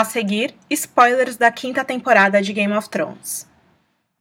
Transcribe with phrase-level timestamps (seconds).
[0.00, 3.46] A seguir, spoilers da quinta temporada de Game of Thrones.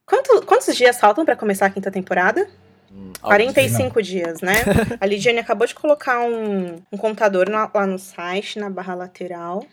[0.05, 2.50] Quanto, quantos dias faltam para começar a quinta temporada?
[2.91, 4.55] Hum, 45 dias, né?
[5.00, 9.65] A Lidiane acabou de colocar um, um contador na- lá no site, na barra lateral.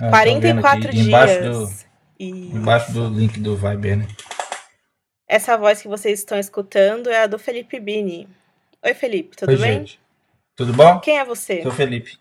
[0.00, 1.86] Ah, tô 44 vendo aqui, embaixo dias.
[2.18, 4.08] do, embaixo do link do Viber, né?
[5.28, 8.26] essa voz que vocês estão escutando é a do Felipe Bini.
[8.82, 9.72] Oi, Felipe, tudo Oi, bem?
[9.80, 10.00] gente.
[10.56, 10.98] Tudo bom?
[10.98, 11.62] Quem é você?
[11.62, 12.18] Sou Felipe.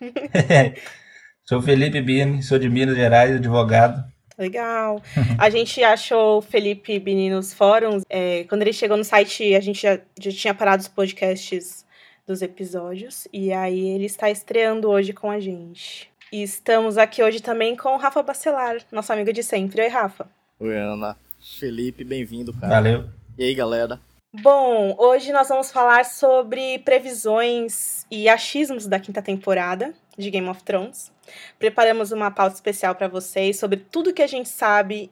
[1.44, 4.04] sou Felipe Bini, sou de Minas Gerais, advogado.
[4.36, 5.00] Legal.
[5.38, 8.02] A gente achou o Felipe Bini nos fóruns.
[8.10, 11.84] é, quando ele chegou no site, a gente já, já tinha parado os podcasts
[12.26, 13.28] dos episódios.
[13.32, 16.10] E aí ele está estreando hoje com a gente.
[16.32, 19.82] E estamos aqui hoje também com o Rafa Bacelar, nosso amigo de sempre.
[19.82, 20.26] Oi, Rafa.
[20.58, 21.16] Oi, Ana.
[21.60, 22.74] Felipe, bem-vindo, cara.
[22.74, 23.04] Valeu.
[23.38, 24.00] E aí, galera?
[24.42, 30.60] Bom, hoje nós vamos falar sobre previsões e achismos da quinta temporada de Game of
[30.64, 31.12] Thrones.
[31.56, 35.08] Preparamos uma pauta especial para vocês sobre tudo que a gente sabe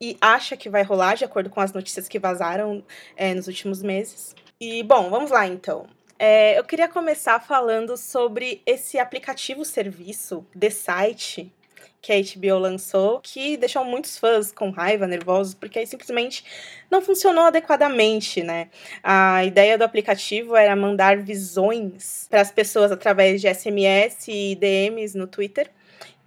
[0.00, 2.84] e acha que vai rolar, de acordo com as notícias que vazaram
[3.16, 4.36] é, nos últimos meses.
[4.60, 5.88] E, bom, vamos lá então.
[6.16, 11.52] É, eu queria começar falando sobre esse aplicativo serviço, The Site,
[12.00, 16.44] que a HBO lançou, que deixou muitos fãs com raiva, nervosos, porque aí simplesmente
[16.90, 18.68] não funcionou adequadamente, né?
[19.02, 25.16] A ideia do aplicativo era mandar visões para as pessoas através de SMS e DMs
[25.16, 25.70] no Twitter.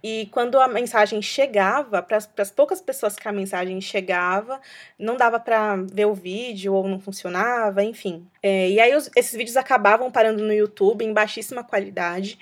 [0.06, 4.60] E quando a mensagem chegava, para as poucas pessoas que a mensagem chegava,
[4.98, 8.26] não dava para ver o vídeo ou não funcionava, enfim.
[8.42, 12.38] É, e aí os- esses vídeos acabavam parando no YouTube em baixíssima qualidade.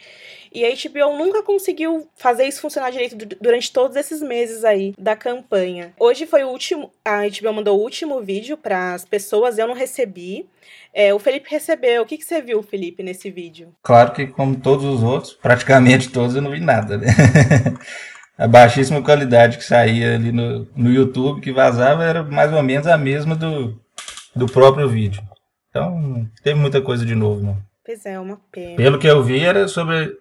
[0.53, 4.93] E a HBO nunca conseguiu fazer isso funcionar direito du- durante todos esses meses aí
[4.99, 5.95] da campanha.
[6.01, 9.75] Hoje foi o último, a HBO mandou o último vídeo para as pessoas, eu não
[9.75, 10.49] recebi.
[10.95, 12.03] É, o Felipe recebeu.
[12.03, 13.75] O que, que você viu, Felipe, nesse vídeo?
[13.83, 17.07] Claro que, como todos os outros, praticamente todos, eu não vi nada, né?
[18.39, 22.87] A baixíssima qualidade que saía ali no, no YouTube, que vazava, era mais ou menos
[22.87, 23.79] a mesma do,
[24.35, 25.23] do próprio vídeo.
[25.69, 27.59] Então, não teve muita coisa de novo, não.
[27.85, 28.77] Pois é, uma pena.
[28.77, 30.17] Pelo que eu vi, era sobre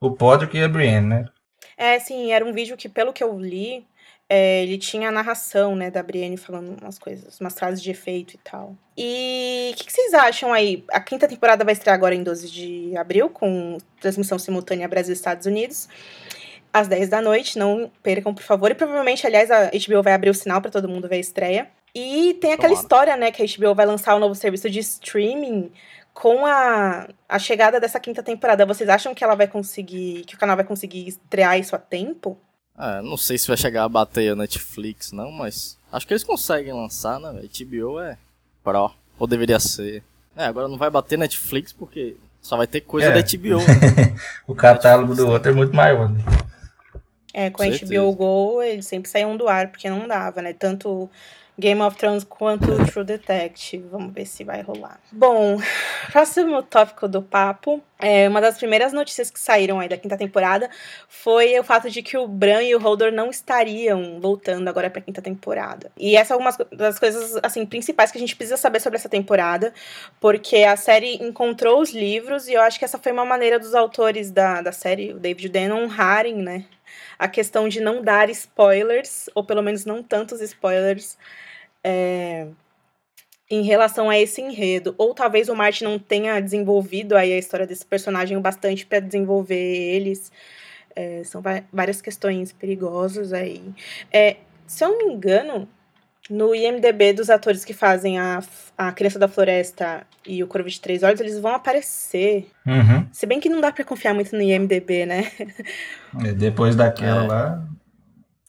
[0.00, 1.28] o Podrick e a Brienne, né?
[1.76, 3.86] É, sim, era um vídeo que, pelo que eu li,
[4.28, 8.34] é, ele tinha a narração, né, da Brienne falando umas coisas, umas frases de efeito
[8.34, 8.76] e tal.
[8.96, 10.84] E o que, que vocês acham aí?
[10.90, 15.16] A quinta temporada vai estrear agora em 12 de abril, com transmissão simultânea Brasil e
[15.16, 15.88] Estados Unidos,
[16.72, 17.58] às 10 da noite.
[17.58, 18.70] Não percam, por favor.
[18.70, 21.68] E provavelmente, aliás, a HBO vai abrir o sinal para todo mundo ver a estreia.
[21.94, 22.82] E tem aquela Tomara.
[22.82, 25.70] história, né, que a HBO vai lançar um novo serviço de streaming
[26.12, 28.66] com a, a chegada dessa quinta temporada.
[28.66, 32.36] Vocês acham que ela vai conseguir, que o canal vai conseguir estrear isso a tempo?
[32.78, 36.22] É, não sei se vai chegar a bater a Netflix, não, mas acho que eles
[36.24, 37.32] conseguem lançar, né?
[37.32, 37.48] velho?
[37.92, 38.16] HBO é
[38.62, 40.02] pro, ou deveria ser.
[40.36, 43.12] É, agora não vai bater Netflix porque só vai ter coisa É.
[43.12, 43.58] da HBO.
[43.58, 44.14] né?
[44.46, 46.20] O catálogo do outro é muito maior, né?
[47.32, 47.94] É, com a Certeza.
[47.94, 50.52] HBO Go, eles sempre saíam do ar, porque não dava, né?
[50.52, 51.10] Tanto
[51.58, 53.84] Game of Thrones quanto True Detective.
[53.90, 55.00] Vamos ver se vai rolar.
[55.10, 55.58] Bom,
[56.12, 57.82] próximo tópico do papo.
[57.98, 60.70] É, uma das primeiras notícias que saíram aí da quinta temporada
[61.08, 65.02] foi o fato de que o Bran e o Hodor não estariam voltando agora pra
[65.02, 65.90] quinta temporada.
[65.96, 69.08] E essa é uma das coisas, assim, principais que a gente precisa saber sobre essa
[69.08, 69.74] temporada,
[70.20, 73.74] porque a série encontrou os livros e eu acho que essa foi uma maneira dos
[73.74, 76.66] autores da, da série, o David Dan, honrarem, né?
[77.18, 81.18] A questão de não dar spoilers, ou pelo menos não tantos spoilers,
[81.82, 82.46] é,
[83.50, 84.94] em relação a esse enredo.
[84.98, 89.00] Ou talvez o Martin não tenha desenvolvido aí a história desse personagem o bastante para
[89.00, 90.30] desenvolver eles.
[90.94, 93.62] É, são várias questões perigosas aí.
[94.12, 95.68] É, se eu não me engano,
[96.28, 98.42] no IMDB dos atores que fazem a,
[98.76, 102.50] a Criança da Floresta e o Corvo de Três Olhos, eles vão aparecer.
[102.66, 103.06] Uhum.
[103.12, 105.30] Se bem que não dá pra confiar muito no IMDB, né?
[106.24, 107.26] É, Depois daquela É.
[107.26, 107.62] lá.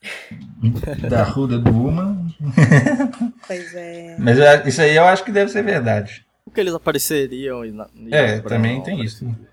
[1.09, 2.17] Da Ruda do Uma.
[3.47, 4.15] Pois é.
[4.19, 6.25] Mas eu- isso aí eu acho que deve ser verdade.
[6.45, 9.23] Porque eles apareceriam e na, e É, também tem isso.
[9.25, 9.49] apareceria.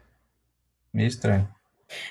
[0.95, 1.49] Meio estranho.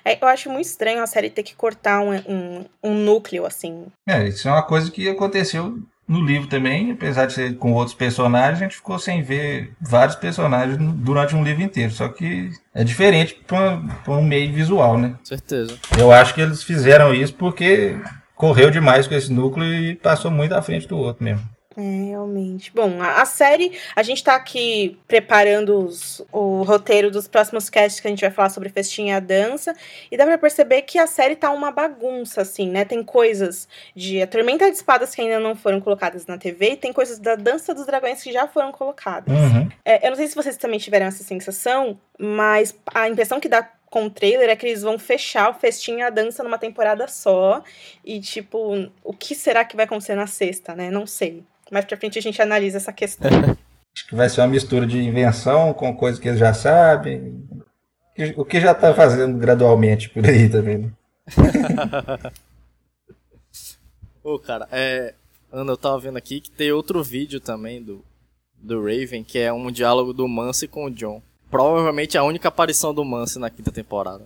[0.06, 3.88] É, eu acho muito estranho a série ter que cortar um, um, um núcleo, assim.
[4.08, 7.96] É, isso é uma coisa que aconteceu no livro também, apesar de ser com outros
[7.96, 11.92] personagens, a gente ficou sem ver vários personagens durante um livro inteiro.
[11.92, 15.16] Só que é diferente para um meio visual, né?
[15.24, 15.78] Certeza.
[15.98, 17.98] Eu acho que eles fizeram isso porque
[18.36, 21.55] correu demais com esse núcleo e passou muito à frente do outro mesmo.
[21.78, 22.72] É, realmente.
[22.74, 28.00] Bom, a, a série, a gente tá aqui preparando os- o roteiro dos próximos casts
[28.00, 29.76] que a gente vai falar sobre Festinha e a Dança.
[30.10, 32.86] E dá pra perceber que a série tá uma bagunça, assim, né?
[32.86, 36.78] Tem coisas de A Tormenta de Espadas que ainda não foram colocadas na TV, e
[36.78, 39.34] tem coisas da Dança dos Dragões que já foram colocadas.
[39.38, 39.70] Uhum.
[39.84, 43.70] É, eu não sei se vocês também tiveram essa sensação, mas a impressão que dá
[43.96, 47.08] com o trailer é que eles vão fechar o festim e a dança numa temporada
[47.08, 47.64] só.
[48.04, 50.92] E, tipo, o que será que vai acontecer na sexta, né?
[50.92, 51.46] Não sei.
[51.72, 53.32] Mais pra frente a gente analisa essa questão.
[53.96, 57.42] Acho que vai ser uma mistura de invenção com coisas que eles já sabem.
[58.36, 60.92] O que já tá fazendo gradualmente por aí também, né?
[64.22, 65.14] Ô, cara, é.
[65.50, 68.04] Ana, eu tava vendo aqui que tem outro vídeo também do,
[68.58, 71.22] do Raven, que é um diálogo do Mance com o John.
[71.56, 74.26] Provavelmente a única aparição do Mance na quinta temporada.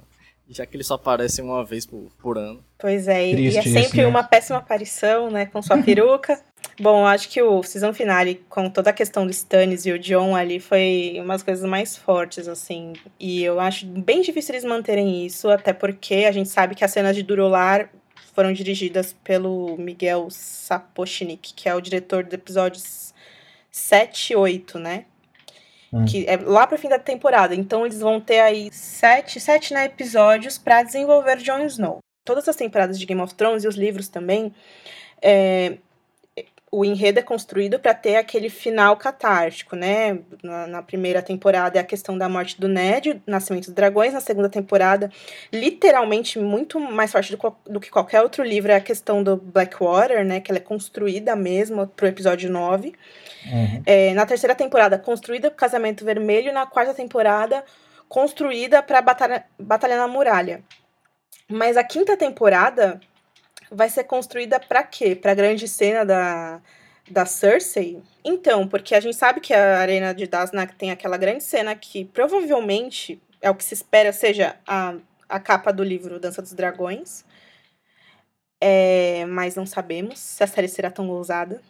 [0.50, 2.64] Já que ele só aparece uma vez por, por ano.
[2.80, 4.08] Pois é, e, e é Triste sempre isso, né?
[4.08, 5.46] uma péssima aparição, né?
[5.46, 6.42] Com sua peruca.
[6.80, 10.36] Bom, acho que o season finale, com toda a questão do Stannis e o John
[10.36, 12.94] ali, foi umas coisas mais fortes, assim.
[13.20, 16.90] E eu acho bem difícil eles manterem isso, até porque a gente sabe que as
[16.90, 17.92] cenas de Durolar
[18.34, 23.14] foram dirigidas pelo Miguel Sapochnik, que é o diretor dos episódios
[23.70, 25.06] 7 e 8, né?
[25.92, 26.06] Hum.
[26.06, 27.56] Que é lá pro fim da temporada.
[27.56, 32.00] Então eles vão ter aí sete, sete né, episódios pra desenvolver Jon Snow.
[32.26, 34.54] Todas as temporadas de Game of Thrones e os livros também,
[35.22, 35.78] é,
[36.72, 40.20] o enredo é construído para ter aquele final catártico, né?
[40.44, 44.14] Na, na primeira temporada é a questão da morte do Ned, nascimento dos dragões.
[44.14, 45.12] Na segunda temporada,
[45.52, 50.24] literalmente muito mais forte do, do que qualquer outro livro, é a questão do Blackwater,
[50.24, 50.40] né?
[50.40, 52.94] Que ela é construída mesmo pro episódio 9.
[53.46, 53.84] Uhum.
[53.86, 56.54] É, na terceira temporada, construída pro Casamento Vermelho.
[56.54, 57.64] Na quarta temporada,
[58.08, 60.64] construída pra batalha, batalha na Muralha.
[61.50, 63.00] Mas a quinta temporada
[63.72, 65.16] vai ser construída pra quê?
[65.16, 66.62] Pra grande cena da,
[67.10, 68.02] da Cersei?
[68.24, 72.06] Então, porque a gente sabe que a Arena de Daznak tem aquela grande cena que
[72.06, 74.96] provavelmente é o que se espera seja a,
[75.28, 77.24] a capa do livro Dança dos Dragões.
[78.62, 81.62] É, mas não sabemos se a série será tão ousada.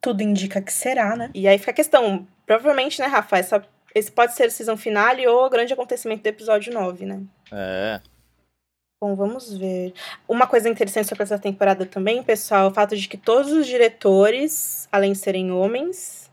[0.00, 1.30] Tudo indica que será, né?
[1.32, 3.64] E aí fica a questão, provavelmente, né, Rafa, essa,
[3.94, 7.20] esse pode ser o season finale ou o grande acontecimento do episódio 9, né?
[7.52, 8.00] É.
[9.02, 9.92] Bom, vamos ver.
[10.28, 13.66] Uma coisa interessante sobre essa temporada também, pessoal, é o fato de que todos os
[13.66, 16.30] diretores, além de serem homens,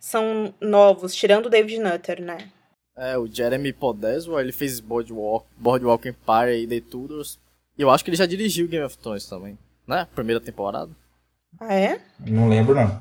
[0.00, 2.50] são novos, tirando o David Nutter, né?
[2.96, 7.38] É, o Jeremy Podeswa, ele fez Boardwalk, Boardwalk Empire e The Tudors.
[7.78, 9.56] E eu acho que ele já dirigiu Game of Thrones também,
[9.86, 10.08] né?
[10.12, 10.90] Primeira temporada.
[11.60, 12.00] Ah, é?
[12.18, 13.00] Não lembro, não.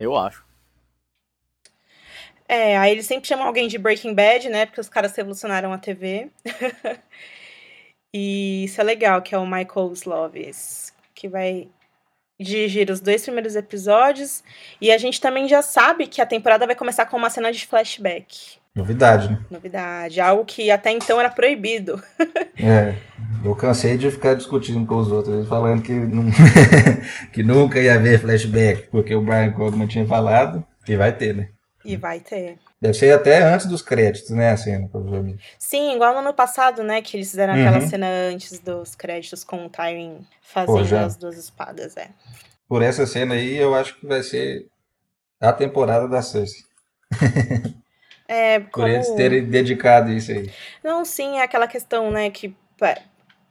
[0.00, 0.44] Eu acho.
[2.48, 4.66] É, aí eles sempre chamam alguém de Breaking Bad, né?
[4.66, 6.28] Porque os caras revolucionaram a TV.
[8.12, 11.68] e isso é legal, que é o Michael Slovis, que vai
[12.40, 14.42] dirigir os dois primeiros episódios.
[14.80, 17.66] E a gente também já sabe que a temporada vai começar com uma cena de
[17.66, 18.58] flashback.
[18.74, 19.38] Novidade, né?
[19.50, 22.02] Novidade, algo que até então era proibido.
[22.58, 22.94] É,
[23.44, 26.24] eu cansei de ficar discutindo com os outros, falando que, não-
[27.30, 31.50] que nunca ia haver flashback, porque o Brian Cogman tinha falado que vai ter, né?
[31.84, 32.56] E vai ter.
[32.86, 35.42] Deve ser até antes dos créditos, né, a cena, provavelmente.
[35.58, 37.02] Sim, igual no ano passado, né?
[37.02, 37.88] Que eles fizeram aquela Uhum.
[37.88, 41.04] cena antes dos créditos com o Tywin fazendo já.
[41.04, 42.10] as duas espadas, é.
[42.68, 44.66] Por essa cena aí, eu acho que vai ser
[45.40, 46.62] a temporada da Cersei.
[48.28, 48.88] É, Por como...
[48.88, 50.50] eles terem dedicado isso aí.
[50.82, 52.52] Não, sim, é aquela questão, né, que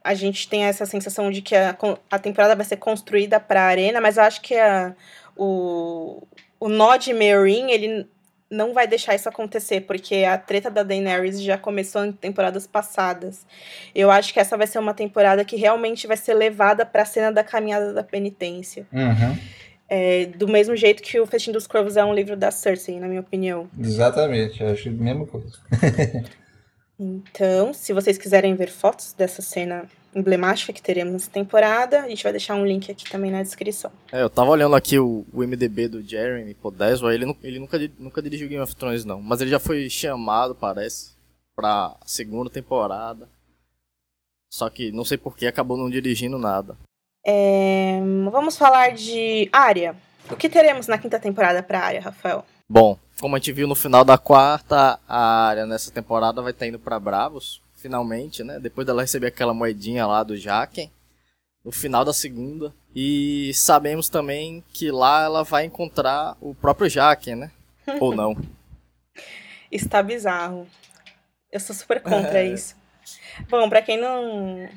[0.04, 1.74] a gente tem essa sensação de que a,
[2.10, 4.94] a temporada vai ser construída para a arena, mas eu acho que a,
[5.34, 6.22] o,
[6.60, 8.06] o Nod Meereen, ele
[8.50, 13.46] não vai deixar isso acontecer, porque a treta da Daenerys já começou em temporadas passadas.
[13.94, 17.06] Eu acho que essa vai ser uma temporada que realmente vai ser levada para a
[17.06, 18.86] cena da caminhada da penitência.
[18.92, 19.38] Uhum,
[19.88, 23.06] É, do mesmo jeito que o Festim dos Corvos é um livro da Cersei, na
[23.06, 23.68] minha opinião.
[23.78, 25.58] exatamente, eu acho a mesma coisa.
[26.98, 29.84] Então, se vocês quiserem ver fotos dessa cena
[30.16, 33.92] emblemática que teremos nessa temporada, a gente vai deixar um link aqui também na descrição.
[34.10, 38.22] É, eu tava olhando aqui o, o MDB do Jeremy Podeswa, ele, ele nunca, nunca
[38.22, 41.14] dirigiu Game of Thrones não, mas ele já foi chamado, parece,
[41.54, 43.28] pra segunda temporada.
[44.50, 46.76] Só que não sei por que acabou não dirigindo nada.
[47.26, 49.94] É, vamos falar de Arya.
[50.30, 52.44] O que teremos na quinta temporada para Arya, Rafael?
[52.68, 56.66] Bom, como a gente viu no final da quarta, a área nessa temporada vai estar
[56.66, 58.58] indo pra Bravos, finalmente, né?
[58.58, 60.90] Depois dela receber aquela moedinha lá do Jaquen,
[61.64, 62.74] no final da segunda.
[62.94, 67.50] E sabemos também que lá ela vai encontrar o próprio Jaquen, né?
[68.00, 68.36] Ou não.
[69.70, 70.66] Está bizarro.
[71.52, 72.74] Eu sou super contra isso.
[73.48, 74.68] Bom, pra quem não.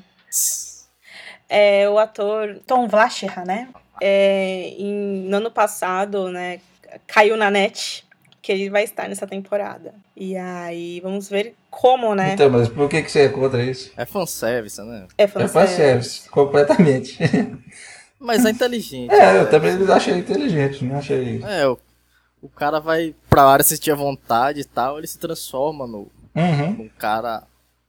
[1.48, 3.68] É o ator Tom Vlacherra, né?
[4.00, 6.60] É, em- no ano passado, né?
[7.06, 8.04] Caiu na net
[8.42, 9.94] que ele vai estar nessa temporada.
[10.16, 12.34] E aí, vamos ver como, né?
[12.34, 13.92] Então, mas por que, que você é contra isso?
[13.96, 15.06] É fanservice, né?
[15.18, 17.18] É É fanservice, completamente.
[18.22, 19.10] Mas é inteligente.
[19.10, 19.50] É, eu né?
[19.50, 21.42] também achei inteligente, não achei.
[21.42, 21.78] É, o,
[22.42, 26.70] o cara vai pra área assistir à vontade e tal, ele se transforma no, Uhum.
[26.72, 27.42] num cara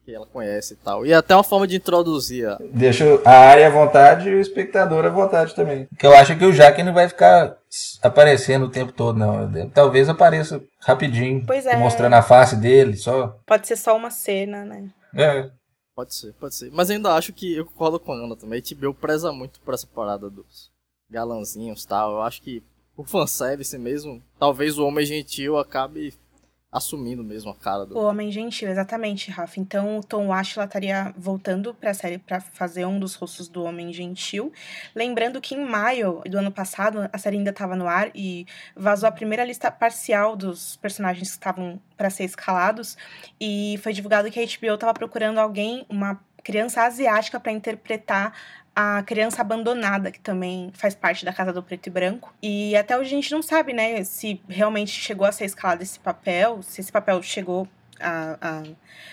[0.04, 1.06] que ela conhece e tal.
[1.06, 2.48] E até uma forma de introduzir.
[2.74, 5.88] Deixa a área à vontade e o espectador à vontade também.
[5.98, 7.58] Que eu acho que o Jaque não vai ficar
[8.02, 9.50] aparecendo o tempo todo, não.
[9.70, 11.78] Talvez apareça rapidinho, pois é.
[11.78, 13.40] mostrando a face dele, só.
[13.46, 14.90] Pode ser só uma cena, né?
[15.16, 15.50] É.
[15.96, 16.72] Pode ser, pode ser.
[16.72, 18.60] Mas ainda acho que eu concordo com a Ana também.
[18.62, 20.72] A HBO preza muito por essa parada dos
[21.10, 22.14] galanzinhos e tal.
[22.14, 22.64] Eu acho que
[22.96, 26.14] o fanservice mesmo, talvez o Homem Gentil acabe
[26.72, 27.98] assumindo mesmo a cara do.
[27.98, 29.60] O Homem Gentil, exatamente, Rafa.
[29.60, 33.64] Então o Tom Ashla estaria voltando para a série para fazer um dos rostos do
[33.64, 34.54] Homem Gentil.
[34.96, 39.10] Lembrando que em maio do ano passado a série ainda estava no ar e vazou
[39.10, 42.98] a primeira lista parcial dos personagens que estavam para ser escalados
[43.40, 48.34] e foi divulgado que a HBO estava procurando alguém, uma criança asiática para interpretar
[48.76, 52.34] a criança abandonada, que também faz parte da Casa do Preto e Branco.
[52.42, 56.00] E até hoje a gente não sabe, né, se realmente chegou a ser escalado esse
[56.00, 57.68] papel, se esse papel chegou
[58.00, 58.64] a, a,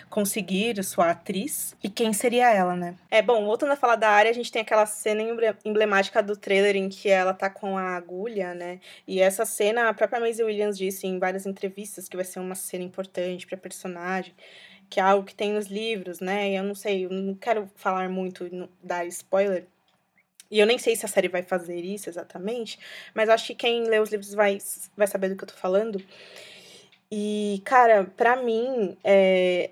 [0.09, 2.95] conseguir sua atriz e quem seria ela, né?
[3.11, 5.23] É bom, voltando a falar da área, a gente tem aquela cena
[5.65, 8.81] emblemática do trailer em que ela tá com a agulha, né?
[9.07, 12.55] E essa cena, a própria Maisie Williams disse em várias entrevistas que vai ser uma
[12.55, 14.35] cena importante pra personagem
[14.91, 16.51] que é algo que tem nos livros, né?
[16.53, 18.49] Eu não sei, eu não quero falar muito,
[18.83, 19.67] dar spoiler.
[20.51, 22.79] E eu nem sei se a série vai fazer isso exatamente,
[23.15, 24.59] mas acho que quem lê os livros vai,
[24.97, 26.03] vai saber do que eu tô falando.
[27.11, 29.71] E, cara, para mim, é,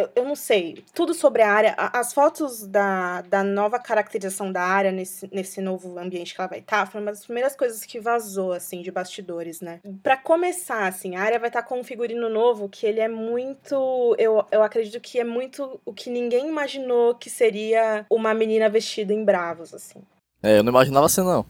[0.00, 1.74] eu, eu não sei, tudo sobre a área.
[1.76, 6.60] As fotos da, da nova caracterização da área nesse, nesse novo ambiente que ela vai
[6.60, 9.80] estar tá, foram uma das primeiras coisas que vazou, assim, de bastidores, né?
[10.02, 13.08] Para começar, assim, a área vai estar tá com um figurino novo que ele é
[13.08, 14.14] muito.
[14.18, 19.12] Eu, eu acredito que é muito o que ninguém imaginou que seria uma menina vestida
[19.12, 20.00] em bravos, assim.
[20.42, 21.44] É, eu não imaginava assim, não.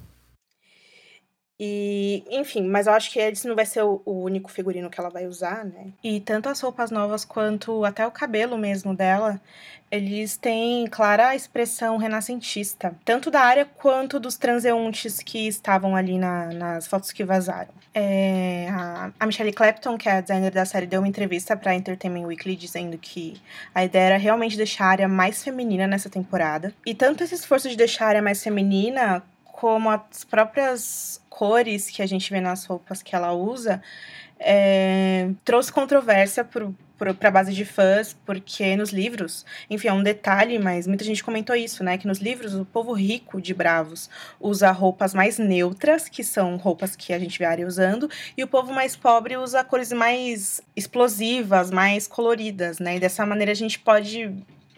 [1.62, 5.10] E, enfim, mas eu acho que esse não vai ser o, único figurino que ela
[5.10, 5.88] vai usar, né?
[6.02, 9.38] E tanto as roupas novas quanto até o cabelo mesmo dela,
[9.90, 16.46] eles têm clara expressão renascentista, tanto da área quanto dos transeuntes que estavam ali na,
[16.46, 17.68] nas fotos que vazaram.
[17.92, 21.74] É, a, a Michelle Clapton, que é a designer da série, deu uma entrevista para
[21.74, 23.38] Entertainment Weekly dizendo que
[23.74, 26.72] a ideia era realmente deixar a área mais feminina nessa temporada.
[26.86, 32.02] E tanto esse esforço de deixar a área mais feminina como as próprias cores que
[32.02, 33.80] a gente vê nas roupas que ela usa,
[34.38, 40.58] é, trouxe controvérsia para a base de fãs, porque nos livros, enfim, é um detalhe,
[40.58, 41.96] mas muita gente comentou isso, né?
[41.96, 44.10] Que nos livros o povo rico de Bravos
[44.40, 48.42] usa roupas mais neutras, que são roupas que a gente vê a área usando, e
[48.42, 52.96] o povo mais pobre usa cores mais explosivas, mais coloridas, né?
[52.96, 54.34] E dessa maneira a gente pode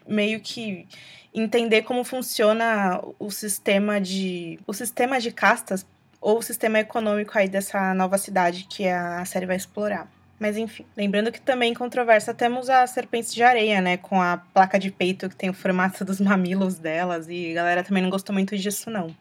[0.06, 0.87] meio que
[1.35, 5.87] entender como funciona o sistema de o sistema de castas
[6.22, 10.10] ou o sistema econômico aí dessa nova cidade que a série vai explorar.
[10.38, 14.38] Mas enfim, lembrando que também em controvérsia temos a serpente de areia, né, com a
[14.38, 18.10] placa de peito que tem o formato dos mamilos delas e a galera também não
[18.10, 19.14] gostou muito disso não.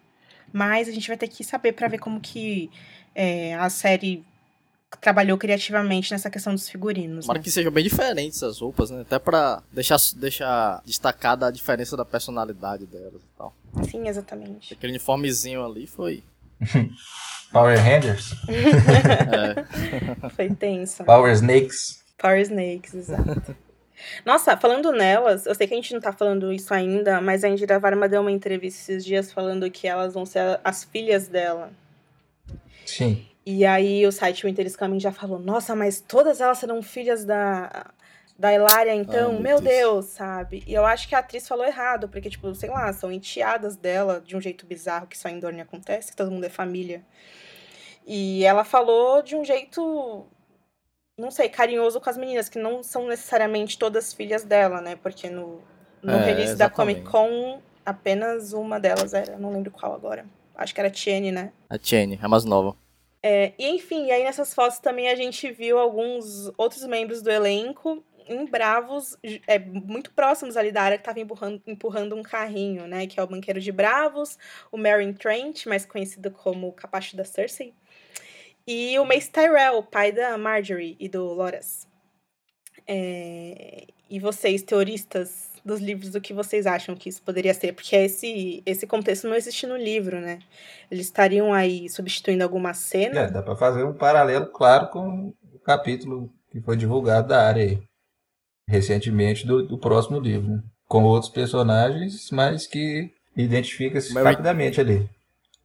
[0.53, 2.69] Mas a gente vai ter que saber para ver como que
[3.15, 4.23] é, a série
[4.99, 7.25] trabalhou criativamente nessa questão dos figurinos.
[7.25, 7.43] Tomara né?
[7.43, 9.01] que sejam bem diferentes as roupas, né?
[9.01, 13.55] Até pra deixar, deixar destacada a diferença da personalidade delas e tal.
[13.89, 14.73] Sim, exatamente.
[14.73, 16.23] Aquele uniformezinho ali foi.
[17.51, 18.33] Power Rangers?
[18.47, 20.29] é.
[20.29, 21.03] Foi tenso.
[21.03, 22.01] Power Snakes.
[22.17, 23.55] Power Snakes, exato.
[24.25, 27.49] Nossa, falando nelas, eu sei que a gente não tá falando isso ainda, mas a
[27.49, 31.71] Indira Varma deu uma entrevista esses dias falando que elas vão ser as filhas dela.
[32.85, 33.25] Sim.
[33.45, 37.91] E aí o site Winter Coming já falou, nossa, mas todas elas serão filhas da,
[38.41, 39.61] da Hilária, então, meu, meu Deus.
[39.61, 40.05] Deus.
[40.05, 40.63] sabe?
[40.65, 44.19] E eu acho que a atriz falou errado, porque, tipo, sei lá, são enteadas dela
[44.19, 47.05] de um jeito bizarro que só em Dorne acontece, que todo mundo é família.
[48.03, 50.25] E ela falou de um jeito,
[51.19, 54.95] não sei, carinhoso com as meninas, que não são necessariamente todas filhas dela, né?
[54.95, 55.61] Porque no,
[56.01, 56.57] no é, release exatamente.
[56.57, 60.25] da Comic Con, apenas uma delas era, não lembro qual agora.
[60.55, 61.51] Acho que era a Tiene, né?
[61.69, 62.75] A Tiene, a mais nova.
[63.21, 68.03] É, e enfim, aí nessas fotos também a gente viu alguns outros membros do elenco
[68.33, 73.07] em Bravos, é, muito próximos ali da área que estava empurrando, empurrando um carrinho, né?
[73.07, 74.37] Que é o banqueiro de Bravos,
[74.71, 77.73] o Meryn Trent, mais conhecido como o capacho da Cersei,
[78.65, 81.87] e o Mace Tyrell, pai da Marjorie e do Loras.
[82.87, 87.95] É, e vocês, teoristas, dos livros do que vocês acham que isso poderia ser, porque
[87.95, 90.39] esse, esse contexto não existe no livro, né?
[90.89, 93.21] Eles estariam aí substituindo alguma cena.
[93.21, 97.63] É, dá para fazer um paralelo claro com o capítulo que foi divulgado da área
[97.63, 97.81] aí,
[98.71, 100.63] recentemente do, do próximo livro, né?
[100.87, 104.25] com outros personagens, mas que identifica-se Mary...
[104.25, 105.09] rapidamente ali.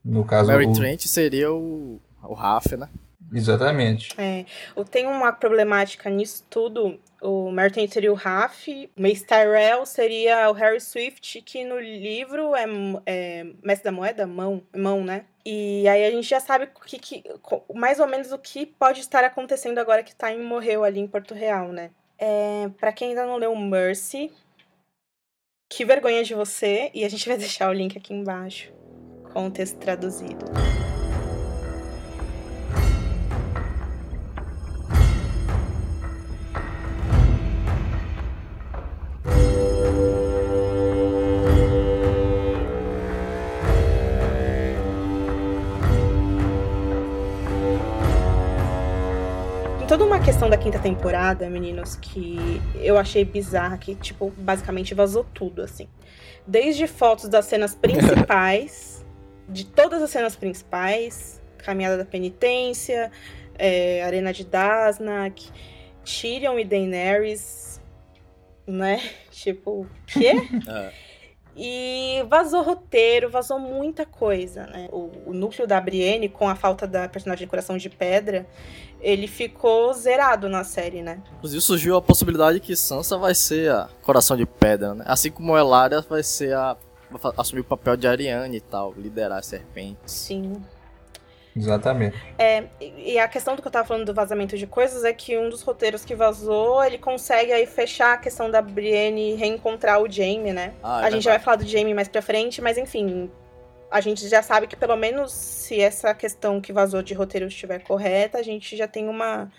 [0.04, 0.72] No caso, Mary o...
[0.72, 2.88] Trent seria o, o Raf, né?
[3.32, 4.14] Exatamente.
[4.18, 4.44] É,
[4.90, 6.98] tem uma problemática nisso tudo.
[7.20, 12.66] O Martin seria o Raf, Mace Tyrell seria o Harry Swift, que no livro é,
[13.04, 15.24] é Mestre da Moeda, mão, mão, né?
[15.44, 17.24] E aí a gente já sabe o que, que,
[17.74, 21.34] mais ou menos o que pode estar acontecendo agora que Time morreu ali em Porto
[21.34, 21.90] Real, né?
[22.18, 24.32] É, para quem ainda não leu Mercy,
[25.68, 28.72] que vergonha de você, e a gente vai deixar o link aqui embaixo
[29.32, 30.46] com o texto traduzido.
[50.26, 55.88] Questão da quinta temporada, meninos, que eu achei bizarra, que, tipo, basicamente vazou tudo, assim.
[56.44, 59.06] Desde fotos das cenas principais,
[59.48, 63.12] de todas as cenas principais, Caminhada da Penitência,
[63.56, 65.48] é, Arena de Dasnak,
[66.02, 67.80] Tyrion e Daenerys,
[68.66, 69.00] né?
[69.30, 70.32] Tipo, quê?
[71.56, 74.88] E vazou roteiro, vazou muita coisa, né?
[74.92, 78.46] O, o núcleo da Brienne, com a falta da personagem de Coração de Pedra,
[79.00, 81.22] ele ficou zerado na série, né?
[81.38, 85.04] Inclusive surgiu a possibilidade que Sansa vai ser a Coração de Pedra, né?
[85.08, 86.76] Assim como Elaria vai ser a
[87.36, 90.12] assumir o papel de Ariane e tal, liderar as serpentes.
[90.12, 90.62] Sim.
[91.56, 92.16] Exatamente.
[92.38, 95.38] É, e a questão do que eu tava falando do vazamento de coisas é que
[95.38, 100.10] um dos roteiros que vazou, ele consegue aí fechar a questão da Brienne reencontrar o
[100.10, 100.74] Jaime, né?
[100.82, 103.30] Ah, é a gente já vai falar do Jaime mais pra frente, mas enfim,
[103.90, 107.78] a gente já sabe que pelo menos se essa questão que vazou de roteiro estiver
[107.82, 109.50] correta, a gente já tem uma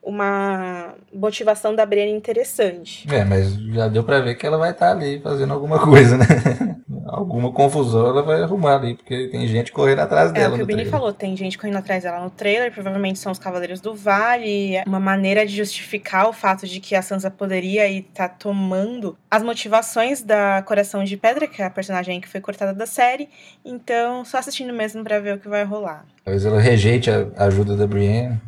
[0.00, 3.06] uma motivação da Brienne interessante.
[3.12, 6.16] É, mas já deu para ver que ela vai estar tá ali fazendo alguma coisa,
[6.16, 6.24] né?
[7.08, 10.52] alguma confusão ela vai arrumar ali, porque tem gente correndo atrás dela.
[10.52, 13.32] É o que o Bini falou, tem gente correndo atrás dela no trailer, provavelmente são
[13.32, 17.88] os Cavaleiros do Vale, uma maneira de justificar o fato de que a Sansa poderia
[17.88, 22.40] estar tá tomando as motivações da Coração de Pedra, que é a personagem que foi
[22.40, 23.28] cortada da série.
[23.64, 26.04] Então, só assistindo mesmo para ver o que vai rolar.
[26.24, 28.40] Talvez ela rejeite a ajuda da Brienne.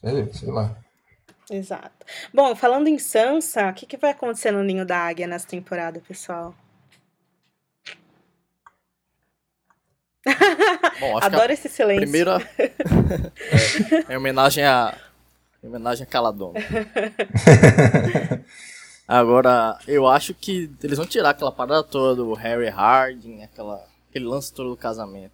[0.00, 0.74] Sei, sei lá.
[1.50, 2.06] Exato.
[2.32, 6.00] Bom, falando em Sansa, o que, que vai acontecer no Ninho da Águia nessa temporada,
[6.06, 6.54] pessoal?
[11.00, 12.02] Bom, Adoro esse silêncio.
[12.02, 12.40] Primeira
[14.08, 14.96] é, é homenagem a
[15.62, 16.60] é homenagem a Caladona.
[19.06, 24.24] Agora, eu acho que eles vão tirar aquela parada toda do Harry Harding, aquela, aquele
[24.24, 25.32] lance todo do casamento.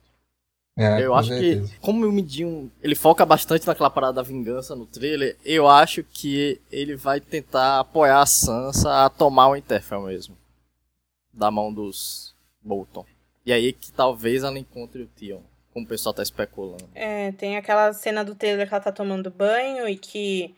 [0.76, 1.68] É, eu acho certeza.
[1.68, 6.02] que, como o Midinho, ele foca bastante naquela parada da vingança no trailer, eu acho
[6.02, 10.36] que ele vai tentar apoiar a Sansa a tomar o Interfell mesmo.
[11.32, 13.04] Da mão dos Bolton.
[13.44, 15.40] E aí que talvez ela encontre o Tion,
[15.72, 16.88] como o pessoal tá especulando.
[16.94, 20.54] É, tem aquela cena do trailer que ela tá tomando banho e que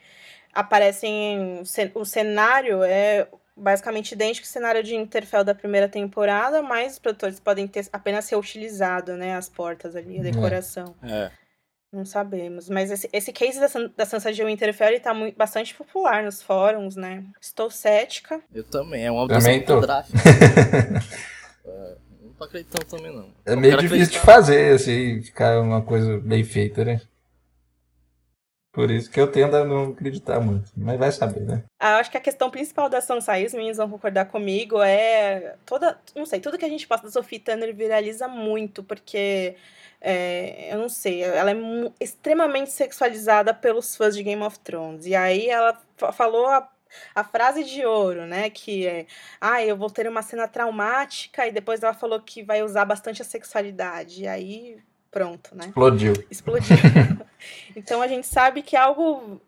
[0.53, 1.63] aparecem.
[1.95, 7.39] O cenário é basicamente idêntico ao cenário de Interfell da primeira temporada, mas os produtores
[7.39, 10.23] podem ter apenas reutilizado, né, as portas ali, a é.
[10.23, 10.95] decoração.
[11.03, 11.31] É.
[11.93, 12.71] Não sabemos.
[12.71, 16.41] Mas esse, esse case da, da Sansa de Winterfell ele tá muito, bastante popular nos
[16.41, 17.23] fóruns, né?
[17.39, 18.41] Estou cética.
[18.53, 19.05] Eu também.
[19.05, 19.79] É uma também tô.
[19.85, 21.97] é,
[22.43, 23.29] tô acreditando também, não.
[23.45, 24.21] É meio difícil acreditar.
[24.21, 27.01] de fazer, assim, ficar uma coisa bem feita, né?
[28.73, 30.71] Por isso que eu tendo a não acreditar muito.
[30.75, 31.63] Mas vai saber, né?
[31.79, 35.57] Ah, acho que a questão principal da Sansa, e os meninos vão concordar comigo, é
[35.67, 35.99] toda.
[36.17, 39.57] Não sei, tudo que a gente passa da Sophie Turner viraliza muito, porque.
[40.05, 41.57] É, eu não sei, ela é
[42.01, 45.07] extremamente sexualizada pelos fãs de Game of Thrones.
[45.07, 45.81] E aí ela
[46.13, 46.69] falou a,
[47.15, 48.51] a frase de ouro, né?
[48.51, 49.07] Que é:
[49.41, 53.23] Ah, eu vou ter uma cena traumática, e depois ela falou que vai usar bastante
[53.23, 54.23] a sexualidade.
[54.23, 54.77] E aí
[55.11, 55.67] pronto, né?
[55.67, 56.13] Explodiu.
[56.31, 56.77] Explodiu.
[57.77, 59.41] então a gente sabe que algo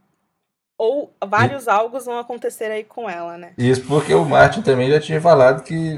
[0.76, 1.70] ou vários e...
[1.70, 3.52] algo vão acontecer aí com ela, né?
[3.56, 5.96] Isso porque o Martin também já tinha falado que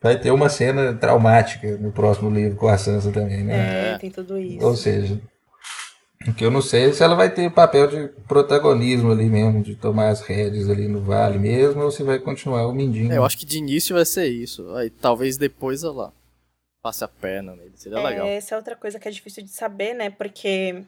[0.00, 3.94] vai ter uma cena traumática no próximo livro com a Sansa também, né?
[3.94, 4.66] É, tem tudo isso.
[4.66, 5.20] Ou seja,
[6.30, 9.74] que eu não sei é se ela vai ter papel de protagonismo ali mesmo, de
[9.74, 13.12] tomar as rédeas ali no vale mesmo, ou se vai continuar o Mindinho.
[13.12, 14.74] É, eu acho que de início vai ser isso.
[14.74, 16.12] Aí talvez depois ela
[16.82, 17.72] passe a perna nele.
[17.76, 18.26] Seria é, legal.
[18.26, 20.10] Essa é outra coisa que é difícil de saber, né?
[20.10, 20.84] Porque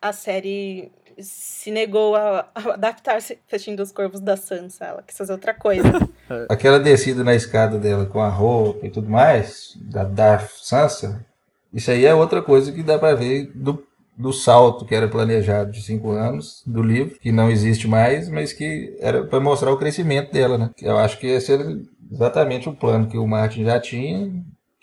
[0.00, 4.84] a série se negou a, adaptar-se Festim dos Corvos da Sansa.
[4.84, 5.88] Ela quis fazer outra coisa.
[6.48, 11.24] Aquela descida na escada dela com a roupa e tudo mais, da, da Sansa,
[11.72, 13.84] isso aí é outra coisa que dá para ver do,
[14.16, 18.52] do salto que era planejado de cinco anos do livro, que não existe mais, mas
[18.52, 20.70] que era para mostrar o crescimento dela, né?
[20.80, 21.64] Eu acho que esse era
[22.12, 24.30] exatamente o plano que o Martin já tinha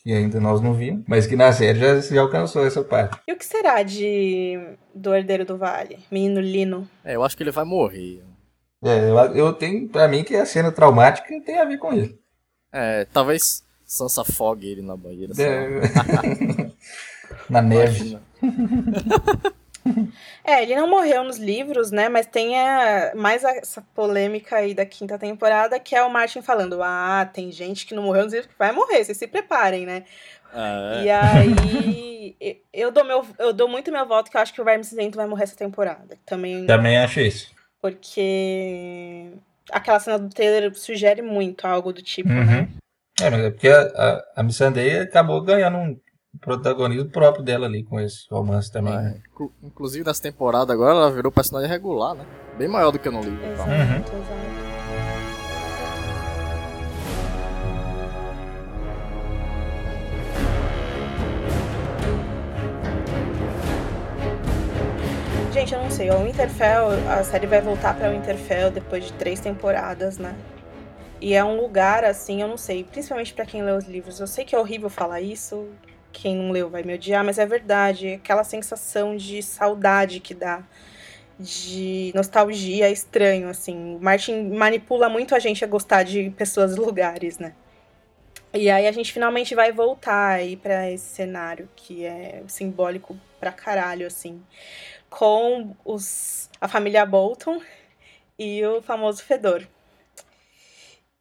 [0.04, 3.20] que ainda nós não vimos, mas que na série já, já alcançou essa parte.
[3.28, 4.58] E o que será de
[4.96, 6.00] do Herdeiro do Vale?
[6.10, 6.89] Menino Lino.
[7.04, 8.24] É, eu acho que ele vai morrer.
[8.84, 12.20] É, eu, eu tenho, pra mim, que a cena traumática tem a ver com ele.
[12.74, 15.34] É, talvez Sansa afogue ele na banheira.
[15.38, 16.72] É.
[17.48, 18.00] na neve.
[18.00, 18.22] Imagina.
[20.43, 22.08] É, ele não morreu nos livros, né?
[22.08, 26.82] Mas tem a, mais essa polêmica aí da quinta temporada, que é o Martin falando:
[26.84, 30.04] Ah, tem gente que não morreu nos livros que vai morrer, vocês se preparem, né?
[30.54, 32.36] É, E aí,
[32.71, 35.15] eu dou, meu, eu dou muito meu voto que eu acho que o Verme Cinzento
[35.17, 36.15] vai morrer essa temporada.
[36.25, 37.49] Também Também acho isso.
[37.82, 39.32] porque
[39.71, 42.45] aquela cena do trailer sugere muito algo do tipo, Uhum.
[42.45, 42.67] né?
[43.19, 45.99] É, mas é porque a, a, a Missandei acabou ganhando um
[46.41, 48.93] protagonismo próprio dela ali com esse romance também.
[48.93, 48.97] é.
[49.01, 49.21] né?
[49.32, 52.25] Inclu- Inclusive nessa temporada agora ela virou personagem regular, né?
[52.58, 53.38] Bem maior do que no livro.
[53.45, 53.67] e tal.
[53.67, 54.62] Exato, exato.
[65.54, 66.10] Gente, eu não sei.
[66.10, 70.36] O Winterfell, a série vai voltar pra Winterfell depois de três temporadas, né?
[71.19, 74.19] E é um lugar, assim, eu não sei, principalmente pra quem lê os livros.
[74.19, 75.67] Eu sei que é horrível falar isso,
[76.12, 78.13] quem não leu vai me odiar, mas é verdade.
[78.13, 80.63] Aquela sensação de saudade que dá,
[81.39, 83.95] de nostalgia é estranho, assim.
[83.95, 87.54] O Martin manipula muito a gente a gostar de pessoas e lugares, né?
[88.54, 93.52] E aí a gente finalmente vai voltar aí pra esse cenário que é simbólico pra
[93.52, 94.43] caralho, assim.
[95.10, 97.62] Com os, a família Bolton
[98.38, 99.65] e o famoso Fedor.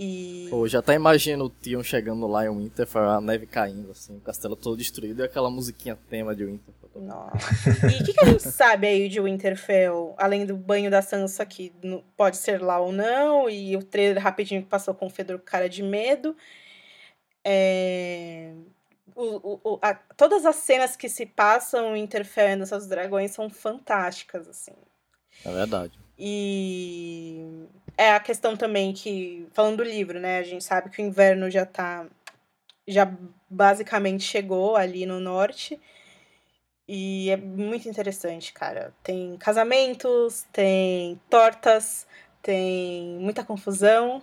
[0.03, 0.47] E.
[0.49, 4.21] Pô, já até imagino o Tion chegando lá em Winterfell, a neve caindo, assim, o
[4.21, 7.03] castelo todo destruído e aquela musiquinha tema de Winterfell.
[7.03, 7.87] Nossa.
[7.87, 11.45] E o que, que a gente sabe aí de Winterfell, além do banho da Sansa,
[11.45, 11.71] que
[12.17, 15.45] pode ser lá ou não, e o trailer rapidinho que passou com o Fedor com
[15.45, 16.35] cara de medo.
[17.45, 18.53] É,
[19.15, 23.51] o- o- a- todas as cenas que se passam em Winterfell e seus dragões são
[23.51, 24.73] fantásticas, assim.
[25.45, 25.99] É verdade.
[26.19, 27.67] E
[28.01, 30.39] é a questão também que, falando do livro, né?
[30.39, 32.07] A gente sabe que o inverno já tá.
[32.89, 33.13] Já
[33.49, 35.79] basicamente chegou ali no norte.
[36.89, 38.93] E é muito interessante, cara.
[39.03, 42.07] Tem casamentos, tem tortas,
[42.43, 44.21] tem muita confusão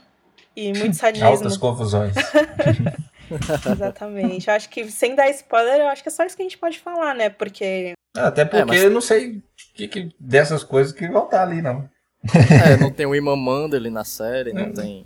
[0.55, 1.27] e muito sadismo.
[1.27, 2.15] Altas confusões.
[3.71, 4.47] Exatamente.
[4.49, 6.57] Eu acho que, sem dar spoiler, eu acho que é só isso que a gente
[6.57, 7.29] pode falar, né?
[7.29, 7.93] Porque.
[8.15, 9.43] Até porque É, mas- eu não sei o
[9.75, 11.87] que, que dessas coisas que vão estar ali, não.
[12.23, 15.05] É, não tem o Imam Manderly na série, não tem,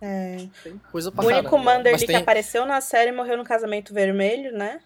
[0.00, 1.64] É, tem coisa pra o único caramba.
[1.64, 4.80] Manderly Mas que tem, apareceu na série morreu no casamento vermelho, né?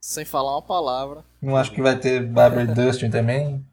[0.00, 3.64] sem falar uma palavra, Não acho que vai ter Barbara Dustin também.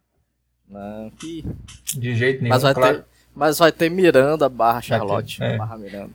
[0.67, 1.45] não, que...
[1.93, 2.53] De jeito nenhum.
[2.53, 2.97] Mas vai claro.
[2.97, 5.57] ter, mas vai ter Miranda barra Charlotte, é.
[5.57, 6.11] barra Miranda.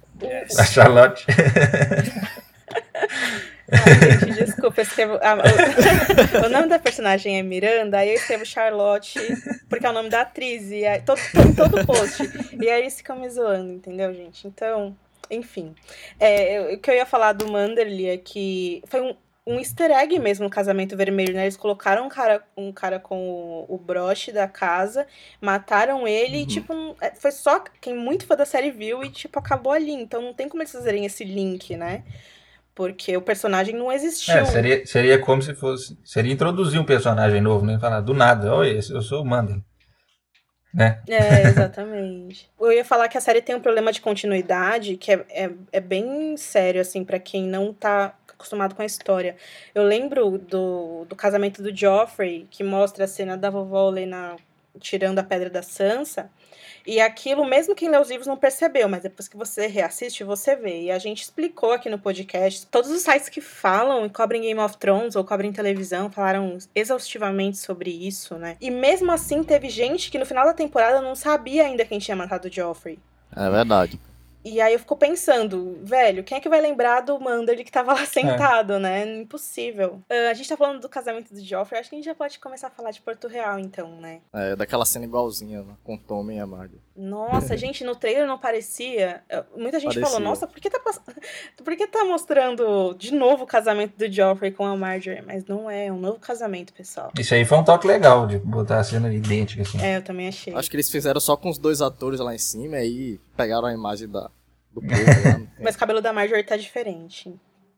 [0.59, 1.25] A Charlotte.
[4.59, 5.19] Desculpa, eu escrevo.
[5.23, 5.37] ah,
[6.43, 9.21] o, o nome da personagem é Miranda, aí eu escrevo Charlotte,
[9.69, 11.21] porque é o nome da atriz, e aí, todo,
[11.57, 12.23] todo, post.
[12.61, 14.47] E aí eles ficam me zoando, entendeu, gente?
[14.49, 14.97] Então,
[15.31, 15.75] enfim.
[16.19, 19.15] É, o que eu ia falar do Manderly é que foi um,
[19.47, 21.45] um easter egg mesmo no casamento vermelho, né?
[21.45, 25.07] Eles colocaram um cara, um cara com o, o broche da casa,
[25.41, 26.47] mataram ele, e, Uhum.
[26.47, 29.93] tipo, não- é, foi só quem muito fã da série viu e, tipo, acabou ali.
[29.93, 32.03] Então não tem como eles fazerem esse link, né?
[32.79, 34.33] Porque o personagem não existiu.
[34.35, 35.99] É, seria, seria como se fosse.
[36.05, 37.77] Seria introduzir um personagem novo, né?
[37.81, 39.61] Falar do nada, esse- eu sou o Mandel.
[40.73, 41.03] Né?
[41.09, 42.49] É, exatamente.
[42.61, 45.81] Eu ia falar que a série tem um problema de continuidade que é, é, é
[45.81, 49.35] bem sério, assim, pra quem não tá acostumado com a história.
[49.75, 54.37] Eu lembro do, do casamento do Joffrey, que mostra a cena da vovó Lena
[54.79, 56.31] tirando a pedra da Sansa.
[56.87, 60.57] E aquilo, mesmo quem lê os livros não percebeu, mas depois que você reassiste, você
[60.57, 60.85] vê.
[60.85, 62.67] E a gente explicou aqui no podcast.
[62.67, 67.59] Todos os sites que falam e cobrem Game of Thrones ou cobrem televisão falaram exaustivamente
[67.59, 68.57] sobre isso, né?
[68.59, 72.17] E mesmo assim, teve gente que no final da temporada não sabia ainda quem tinha
[72.17, 72.99] matado o Joffrey.
[73.37, 74.01] É verdade.
[74.49, 77.93] E aí eu fico pensando, velho, quem é que vai lembrar do Manderly que tava
[77.93, 79.21] lá sentado, né?
[79.21, 80.01] Impossível.
[80.09, 82.39] Ah, a gente tá falando do casamento do Joffrey, acho que a gente já pode
[82.39, 84.21] começar a falar de Porto Real, então, né?
[84.33, 86.81] É, daquela cena igualzinha, né, com Tommy e a Marjorie.
[86.97, 89.23] Nossa, gente, no trailer não parecia.
[89.55, 90.21] Muita gente falou, Parecia.
[90.21, 91.01] nossa, por que, tá pass...
[91.63, 95.23] por que tá mostrando de novo o casamento do Joffrey com a Marjorie?
[95.23, 97.13] Mas não é, é um novo casamento, pessoal.
[97.19, 99.81] Isso aí foi um toque legal de botar a cena idêntica, assim.
[99.81, 100.55] É, eu também achei.
[100.55, 103.67] Acho que eles fizeram só com os dois atores lá em cima e aí pegaram
[103.67, 104.31] a imagem da,
[104.81, 105.41] do povo lá.
[105.61, 107.35] Mas o cabelo da Marjorie tá diferente.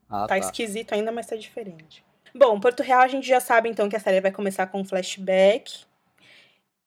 [0.08, 0.38] Ah, Tá tá.
[0.38, 2.04] esquisito ainda, mas tá diferente.
[2.34, 4.84] Bom, Porto Real a gente já sabe então que a série vai começar com um
[4.84, 5.84] flashback.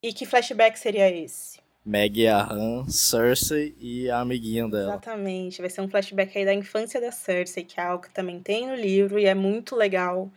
[0.02, 1.60] E que flashback seria esse?
[1.86, 4.91] Meg a Han, Cersei e a amiguinha dela.
[4.91, 5.62] Exatamente.
[5.62, 8.67] Vai ser um flashback aí da infância da Cersei, que é algo que também tem
[8.67, 10.30] no livro e é muito legal.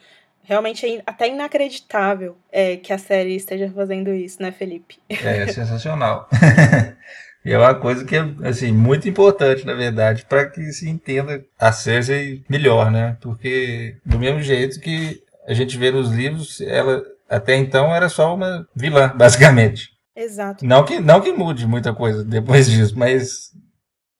[0.42, 4.98] Realmente é até inacreditável é, que a série esteja fazendo isso, né, Felipe?
[5.08, 6.28] É, é sensacional.
[7.46, 11.44] e é uma coisa que é assim, muito importante, na verdade, para que se entenda
[11.56, 13.16] a Cersei melhor, né?
[13.20, 18.34] Porque do mesmo jeito que a gente vê nos livros, ela até então era só
[18.34, 19.90] uma vilã, basicamente.
[20.16, 20.64] Exato.
[20.64, 23.52] Não que, não que mude muita coisa depois disso, mas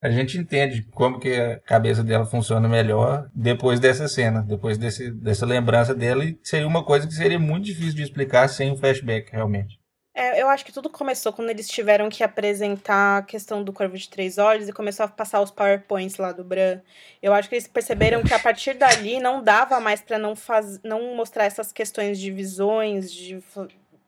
[0.01, 5.11] a gente entende como que a cabeça dela funciona melhor depois dessa cena, depois desse,
[5.11, 8.77] dessa lembrança dela, e seria uma coisa que seria muito difícil de explicar sem um
[8.77, 9.77] flashback, realmente.
[10.19, 13.95] É, eu acho que tudo começou quando eles tiveram que apresentar a questão do Corvo
[13.95, 16.81] de Três Olhos e começou a passar os PowerPoints lá do Bran.
[17.21, 20.81] Eu acho que eles perceberam que a partir dali não dava mais para não, faz,
[20.81, 23.39] não mostrar essas questões de visões, de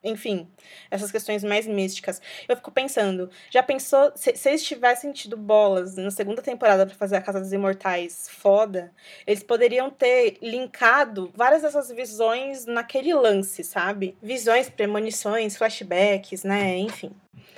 [0.03, 0.47] enfim,
[0.89, 2.21] essas questões mais místicas.
[2.47, 6.95] Eu fico pensando, já pensou, se, se eles tivessem tido bolas na segunda temporada para
[6.95, 8.91] fazer a Casa dos Imortais foda,
[9.27, 14.15] eles poderiam ter linkado várias dessas visões naquele lance, sabe?
[14.21, 16.77] Visões, premonições, flashbacks, né?
[16.77, 17.11] Enfim.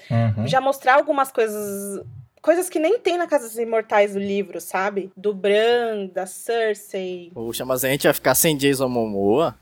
[0.10, 0.48] Uhum.
[0.48, 2.04] Já mostrar algumas coisas
[2.42, 5.12] coisas que nem tem na Casa dos Imortais do livro, sabe?
[5.16, 7.32] Do Bran, da Cersei.
[7.34, 9.56] Poxa, mas a gente vai ficar sem Jason Momoa?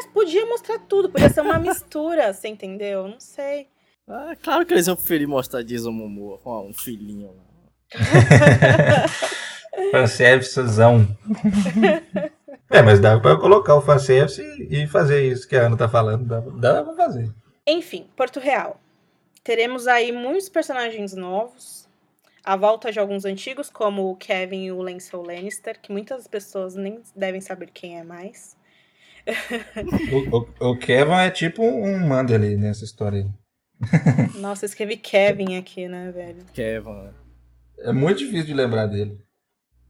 [0.00, 3.06] Mas podia mostrar tudo, podia ser uma mistura, você entendeu?
[3.06, 3.68] Não sei.
[4.08, 7.44] Ah, claro que eles iam preferir mostrar Jason Momoa com um filhinho lá.
[9.92, 11.06] Fanservicezão.
[12.70, 16.26] é, mas dá pra colocar o fanservice e fazer isso que a Ana tá falando.
[16.26, 17.30] Dá, dá pra fazer.
[17.66, 18.80] Enfim, Porto Real.
[19.44, 21.86] Teremos aí muitos personagens novos.
[22.42, 26.74] A volta de alguns antigos, como o Kevin e o Lancel Lannister, que muitas pessoas
[26.74, 28.58] nem devem saber quem é mais
[30.12, 33.30] o, o, o, Kevin é tipo um Manderley nessa história aí.
[34.40, 36.44] Nossa, eu escrevi Kevin aqui, né, velho?
[36.52, 36.92] Kevin.
[36.92, 37.12] Né?
[37.78, 39.18] É muito difícil de lembrar dele.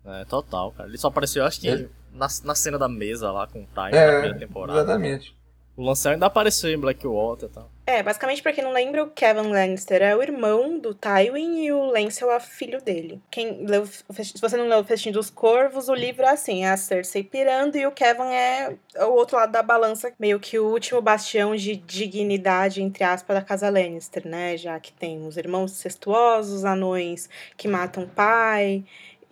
[0.05, 0.88] É, total, cara.
[0.88, 1.88] Ele só apareceu, acho que, é.
[2.12, 4.81] na, na cena da mesa lá com o Ty é, na primeira temporada.
[4.81, 5.37] Exatamente.
[5.81, 7.71] O Lancel ainda apareceu em Blackwater e tal.
[7.87, 11.73] É, basicamente, pra quem não lembra, o Kevin Lannister é o irmão do Tywin e
[11.73, 13.19] o Lancel é o filho dele.
[13.31, 16.71] Quem leu, se você não leu o Festim dos Corvos, o livro é assim, é
[16.71, 20.69] a Cersei pirando e o Kevin é o outro lado da balança, meio que o
[20.69, 24.59] último bastião de dignidade, entre aspas, da casa Lannister, né?
[24.59, 28.85] Já que tem os irmãos incestuosos, anões que matam o pai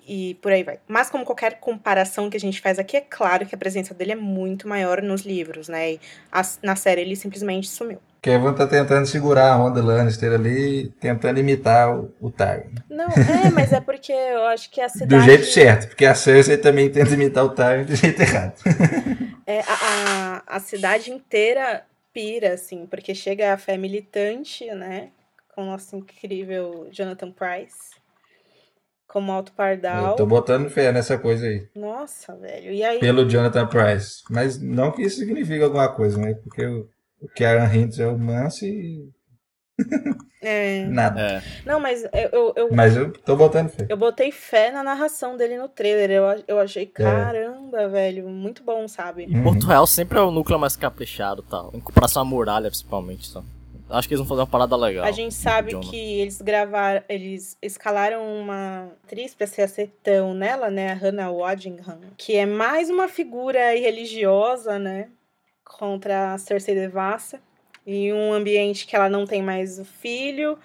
[0.09, 0.79] e por aí vai.
[0.89, 4.13] Mas como qualquer comparação que a gente faz aqui, é claro que a presença dele
[4.13, 5.93] é muito maior nos livros, né?
[5.93, 6.01] E
[6.33, 7.99] a, na série ele simplesmente sumiu.
[8.23, 12.71] Kevin tá tentando segurar a onda Lannister ali, tentando imitar o, o Tyrion.
[12.91, 15.15] Não, é, mas é porque eu acho que a cidade...
[15.15, 18.55] Do jeito certo, porque a Cersei também tenta imitar o Tyrion do jeito errado.
[19.47, 25.11] é, a, a, a cidade inteira pira, assim, porque chega a fé militante, né?
[25.55, 27.98] Com o nosso incrível Jonathan Price
[29.09, 30.11] como Alto Pardal.
[30.11, 31.67] Eu tô botando fé nessa coisa aí.
[31.75, 32.71] Nossa, velho.
[32.71, 33.01] E aí?
[33.01, 34.23] Pelo Jonathan Price.
[34.31, 36.35] Mas não que isso signifique alguma coisa, né?
[36.35, 36.87] Porque o,
[37.21, 39.11] o Kieran Hintz é o Manso e.
[40.41, 40.87] É.
[40.87, 41.21] Nada.
[41.21, 41.43] É.
[41.67, 43.87] Não, mas eu, eu, Mas eu tô botando fé.
[43.89, 46.13] Eu botei fé na narração dele no trailer.
[46.13, 47.89] Eu, eu achei, caramba, é.
[47.89, 49.25] velho, muito bom, sabe?
[49.29, 51.73] E Porto Real sempre é o núcleo mais caprichado tal.
[51.75, 53.35] Em comparação à muralha, principalmente.
[53.35, 53.43] Tá?
[53.91, 55.05] Acho que eles vão fazer uma parada legal.
[55.05, 60.71] A gente sabe que eles gravaram, eles escalaram uma atriz pra ser a Setão nela,
[60.71, 65.09] né, a Hannah Waddingham, que é mais uma figura religiosa, né,
[65.65, 67.41] contra a Cersei Devassa,
[67.87, 70.59] em um ambiente que ela não tem mais o filho,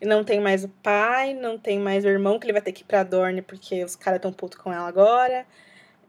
[0.00, 2.82] não tem mais o pai, não tem mais o irmão, que ele vai ter que
[2.82, 5.46] ir pra Dorne porque os caras tão putos com ela agora.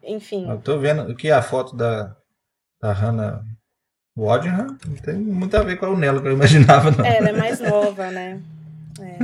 [0.03, 0.49] Enfim.
[0.49, 2.15] Eu tô vendo que a foto da,
[2.79, 3.43] da Hannah
[4.15, 7.05] o Odinham não tem muito a ver com a Unela que eu imaginava, não.
[7.05, 8.39] É, ela é mais nova, né?
[8.99, 9.17] É.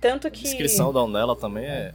[0.00, 0.40] Tanto que.
[0.40, 1.92] A descrição da Unela também é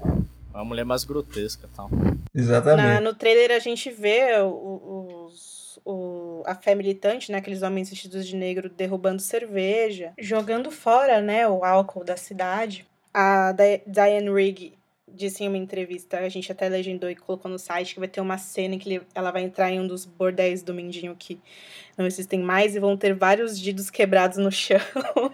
[0.53, 1.89] uma mulher mais grotesca tal.
[2.33, 2.85] Exatamente.
[2.85, 7.39] Na, no trailer a gente vê os, o, a fé militante, né?
[7.39, 11.47] Aqueles homens vestidos de negro derrubando cerveja, jogando fora, né?
[11.47, 12.85] O álcool da cidade.
[13.11, 13.53] A
[13.87, 14.73] Diane Rigg
[15.13, 18.21] disse em uma entrevista, a gente até legendou e colocou no site, que vai ter
[18.21, 21.39] uma cena em que ela vai entrar em um dos bordéis do Mindinho que
[21.97, 24.79] não existem mais e vão ter vários didos quebrados no chão.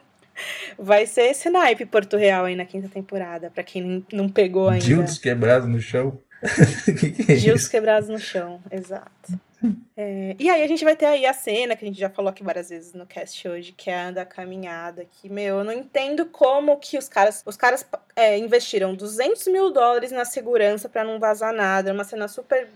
[0.77, 4.85] vai ser esse naipe Porto Real aí na quinta temporada, para quem não pegou ainda.
[4.85, 6.19] Didos quebrados no chão?
[6.99, 9.39] que que é Didos quebrados no chão, exato.
[9.97, 12.29] É, e aí a gente vai ter aí a cena que a gente já falou
[12.29, 15.73] aqui várias vezes no cast hoje, que é a da caminhada, que, meu, eu não
[15.73, 21.03] entendo como que os caras, os caras é, investiram 200 mil dólares na segurança para
[21.03, 22.69] não vazar nada, é uma cena super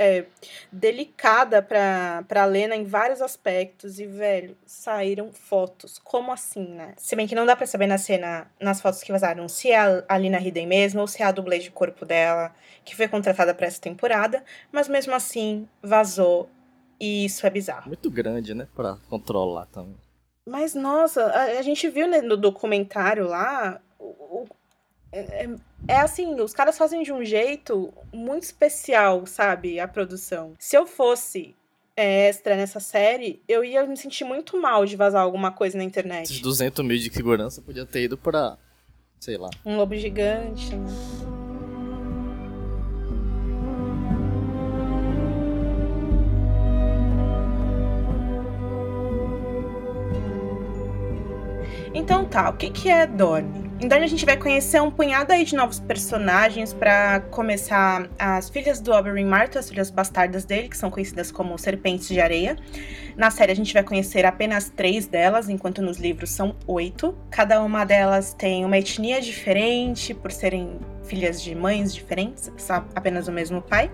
[0.00, 0.24] é,
[0.72, 4.00] delicada pra, pra Lena em vários aspectos.
[4.00, 5.98] E, velho, saíram fotos.
[6.02, 6.94] Como assim, né?
[6.96, 10.02] Se bem que não dá pra saber na cena, nas fotos que vazaram, se é
[10.08, 13.54] a Lina Hidden mesmo ou se é a dublê de corpo dela, que foi contratada
[13.54, 14.42] para essa temporada.
[14.72, 16.48] Mas mesmo assim, vazou.
[16.98, 17.88] E isso é bizarro.
[17.88, 18.66] Muito grande, né?
[18.74, 19.96] Pra controlar também.
[20.48, 23.80] Mas, nossa, a, a gente viu né, no documentário lá.
[23.98, 24.46] O, o,
[25.12, 25.46] é,
[25.88, 29.80] é, assim, os caras fazem de um jeito muito especial, sabe?
[29.80, 30.54] A produção.
[30.58, 31.54] Se eu fosse
[31.96, 35.84] é, extra nessa série, eu ia me sentir muito mal de vazar alguma coisa na
[35.84, 36.24] internet.
[36.24, 38.56] Esses 200 mil de segurança podia ter ido pra.
[39.18, 39.50] sei lá.
[39.64, 40.74] Um lobo gigante.
[40.74, 41.29] Né?
[51.92, 53.68] Então tá, o que, que é Dorne?
[53.80, 58.48] Em Dorne a gente vai conhecer um punhado aí de novos personagens para começar as
[58.48, 62.56] filhas do Oberyn Martell, as filhas bastardas dele, que são conhecidas como Serpentes de Areia.
[63.16, 67.16] Na série a gente vai conhecer apenas três delas, enquanto nos livros são oito.
[67.28, 72.52] Cada uma delas tem uma etnia diferente, por serem filhas de mães diferentes,
[72.94, 73.90] apenas o mesmo pai.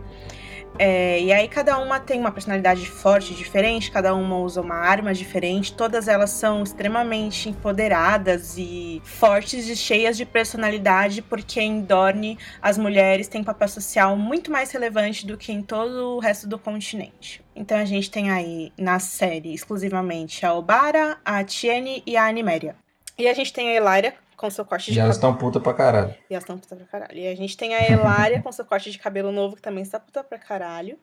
[0.78, 5.14] É, e aí cada uma tem uma personalidade forte diferente, cada uma usa uma arma
[5.14, 12.38] diferente, todas elas são extremamente empoderadas e fortes e cheias de personalidade, porque em Dorne
[12.60, 16.58] as mulheres têm papel social muito mais relevante do que em todo o resto do
[16.58, 17.42] continente.
[17.54, 22.76] Então a gente tem aí na série exclusivamente a Obara, a Tiene e a Animéria.
[23.18, 24.14] E a gente tem a Elaria,
[24.46, 26.14] com seu corte de E elas estão puta pra caralho.
[26.30, 27.18] E elas estão puta pra caralho.
[27.18, 29.98] E a gente tem a Elária com seu corte de cabelo novo, que também está
[29.98, 30.98] puta pra caralho.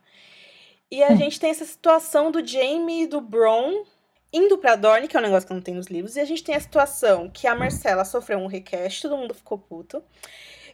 [0.90, 3.84] E a gente tem essa situação do Jamie e do Bron
[4.32, 6.16] indo pra Dorne, que é um negócio que não tem nos livros.
[6.16, 9.58] E a gente tem a situação que a Marcela sofreu um request, todo mundo ficou
[9.58, 10.04] puto.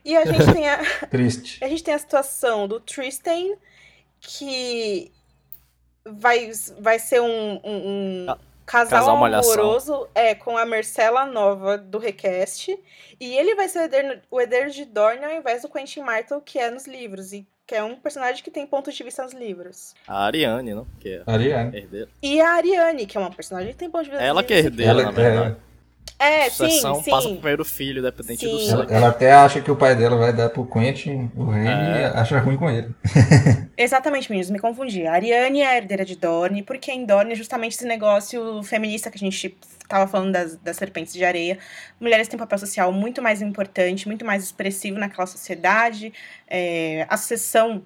[0.03, 0.79] E a gente tem a.
[1.09, 1.63] Triste.
[1.63, 3.55] A gente tem a situação do Tristan,
[4.19, 5.11] que
[6.05, 8.37] vai, vai ser um, um, um Ah,
[8.71, 12.77] casal, casal amoroso é, com a Marcela nova do Request.
[13.19, 16.39] E ele vai ser o herdeiro, o herdeiro de Dorne ao invés do Quentin Martel,
[16.41, 17.33] que é nos livros.
[17.33, 19.93] E que é um personagem que tem ponto de vista nos livros.
[20.07, 20.87] A Ariane, não?
[20.99, 21.77] Que é Ariane.
[21.77, 22.07] herdeira.
[22.21, 24.57] E a Ariane, que é uma personagem que tem ponto de vista Ela que é
[24.59, 25.55] herdeira, Ela- na verdade.
[26.17, 27.35] É, sim, Sucessão passa pro sim.
[27.35, 28.71] primeiro filho, dependente do Sim.
[28.71, 28.93] Ela, sangue.
[28.93, 32.01] ela até acha que o pai dela vai dar pro Quentin o reino É.
[32.01, 32.89] e acha ruim com ele.
[33.81, 35.07] Exatamente, meninos, me confundi.
[35.07, 39.09] A Ariane é a herdeira de Dorne, porque em Dorne é justamente esse negócio feminista
[39.09, 41.57] que a gente tava falando das, das serpentes de areia.
[41.97, 46.11] Mulheres têm um papel social muito mais importante, muito mais expressivo naquela sociedade.
[46.45, 47.81] É, a sucessão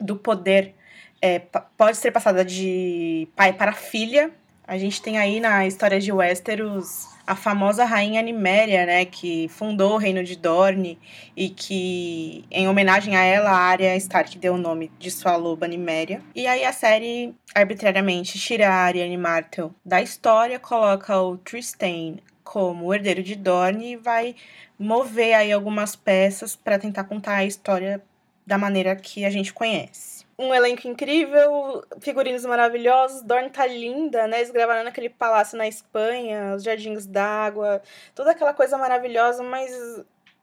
[0.00, 0.74] do poder
[1.20, 1.40] é,
[1.76, 4.30] pode ser passada de pai para filha.
[4.68, 9.94] A gente tem aí na história de Westeros a famosa rainha Niméria, né, que fundou
[9.94, 10.98] o reino de Dorne
[11.34, 15.66] e que, em homenagem a ela, a Arya Stark deu o nome de sua loba
[15.66, 16.20] Niméria.
[16.34, 22.92] E aí a série, arbitrariamente, tira a Ariane Martel da história, coloca o Tristan como
[22.92, 24.36] herdeiro de Dorne e vai
[24.78, 28.02] mover aí algumas peças para tentar contar a história
[28.46, 30.17] da maneira que a gente conhece.
[30.38, 34.38] Um elenco incrível, figurinos maravilhosos, Dorne tá linda, né?
[34.38, 37.82] Eles gravaram naquele palácio na Espanha, os jardins d'água,
[38.14, 39.72] toda aquela coisa maravilhosa, mas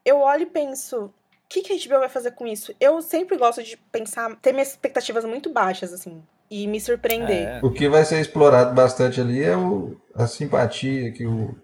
[0.04, 1.12] eu olho e penso, o
[1.48, 2.74] que, que a HBO vai fazer com isso?
[2.80, 7.48] Eu sempre gosto de pensar, ter minhas expectativas muito baixas, assim, e me surpreender.
[7.48, 7.60] É.
[7.62, 11.56] O que vai ser explorado bastante ali é o, a simpatia que o,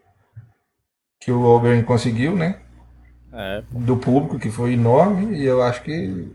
[1.20, 2.60] que o Oberyn conseguiu, né?
[3.32, 6.30] É, Do público, que foi enorme, e eu acho que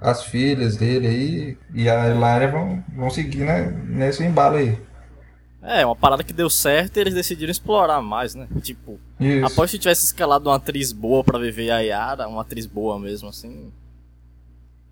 [0.00, 4.78] as filhas dele aí e a Hilária vão, vão seguir né, nesse embalo aí.
[5.62, 8.46] é, uma parada que deu certo e eles decidiram explorar mais, né?
[8.62, 9.46] Tipo, Isso.
[9.46, 13.28] após que tivesse escalado uma atriz boa pra viver a Yara, uma atriz boa mesmo,
[13.28, 13.72] assim.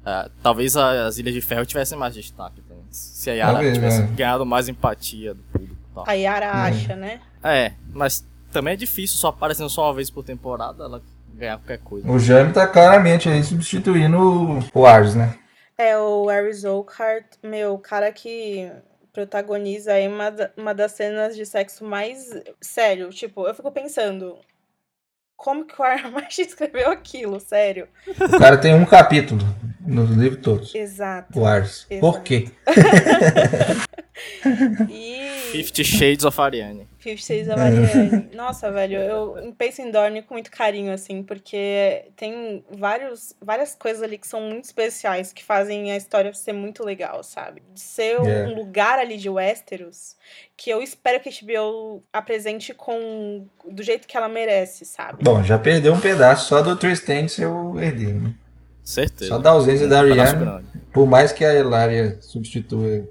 [0.04, 2.84] é, talvez a- as Ilhas de Ferro tivessem mais destaque também.
[2.90, 4.08] Se a Yara Talvez, tivesse né?
[4.14, 6.04] ganhado mais empatia do público tal.
[6.06, 6.50] A Yara Hum.
[6.52, 7.20] acha, né?
[7.42, 11.02] É, mas também é difícil, só aparecendo só uma vez por temporada, ela
[11.36, 12.10] ganhar qualquer coisa.
[12.10, 15.34] O Jaime tá claramente aí substituindo o, o Ars, né?
[15.78, 18.70] É o Harry Zolkart, meu, cara que
[19.12, 22.30] protagoniza aí uma, uma das cenas de sexo mais.
[22.60, 24.38] Sério, tipo, eu fico pensando.
[25.36, 27.88] Como que o Armage escreveu aquilo, sério?
[28.08, 29.42] O cara tem um capítulo
[29.86, 30.74] nos livros todos.
[30.74, 31.38] Exato.
[31.38, 31.86] O Ars.
[31.90, 32.00] Exato.
[32.00, 32.48] Por quê?
[34.90, 35.50] E.
[35.52, 36.88] Fifty Shades of Ariane.
[36.98, 38.28] Fifty Shades of Ariane.
[38.34, 44.02] Nossa, velho, eu penso em Dorne com muito carinho, assim, porque tem vários, várias coisas
[44.02, 47.62] ali que são muito especiais, que fazem a história ser muito legal, sabe?
[47.72, 48.46] De ser um É.
[48.46, 50.16] lugar ali de Westeros
[50.56, 55.22] que eu espero que a HBO apresente com do jeito que ela merece, sabe?
[55.22, 58.34] Bom, já perdeu um pedaço só do Tristan ser o herdeiro, né?
[58.82, 59.28] Certeza.
[59.30, 60.66] Só da ausência da Ariana, grande.
[60.92, 63.06] por mais que a Elaria substitua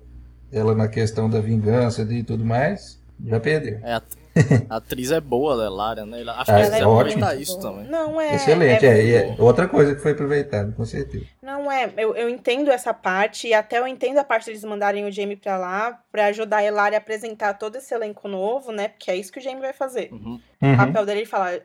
[0.51, 3.79] ela na questão da vingança e tudo mais, já perdeu.
[3.83, 4.01] É, a,
[4.77, 6.21] atriz é boa, né, Lara, né?
[6.27, 6.91] Acho Ah, que é devem ótimo.
[7.23, 7.85] aproveitar isso também.
[7.87, 8.35] Não, é.
[8.35, 11.25] Excelente, é- é, é outra coisa que foi aproveitada, com certeza.
[11.41, 15.05] Não é, eu, eu entendo essa parte, e até eu entendo a parte deles mandarem
[15.05, 18.89] o Jamie pra lá, pra ajudar a Elari a apresentar todo esse elenco novo, né?
[18.89, 20.09] Porque é isso que o Jamie vai fazer.
[20.11, 20.39] Uhum.
[20.61, 20.77] O Uhum.
[20.77, 21.59] papel dele é falar,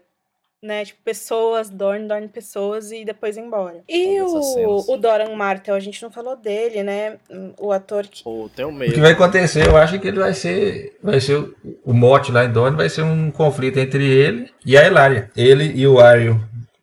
[0.62, 0.84] né?
[0.84, 3.82] Tipo, pessoas, Dorn, Dorn, pessoas e depois embora.
[3.88, 7.18] E o, o Doran Martel, a gente não falou dele, né?
[7.58, 8.22] O ator que.
[8.22, 9.00] Pô, tenho O que medo.
[9.00, 11.54] vai acontecer, eu acho que ele vai ser, vai ser o,
[11.84, 15.30] o mote lá em Dorne vai ser um conflito entre ele e a Elaria.
[15.36, 16.40] Ele e o Aryo.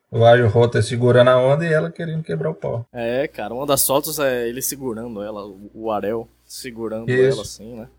[0.10, 2.86] O Aryo Rota segurando a onda e ela querendo quebrar o pau.
[2.94, 7.34] É, cara, uma das fotos é ele segurando ela, o Arel segurando Isso.
[7.34, 7.90] ela assim, né?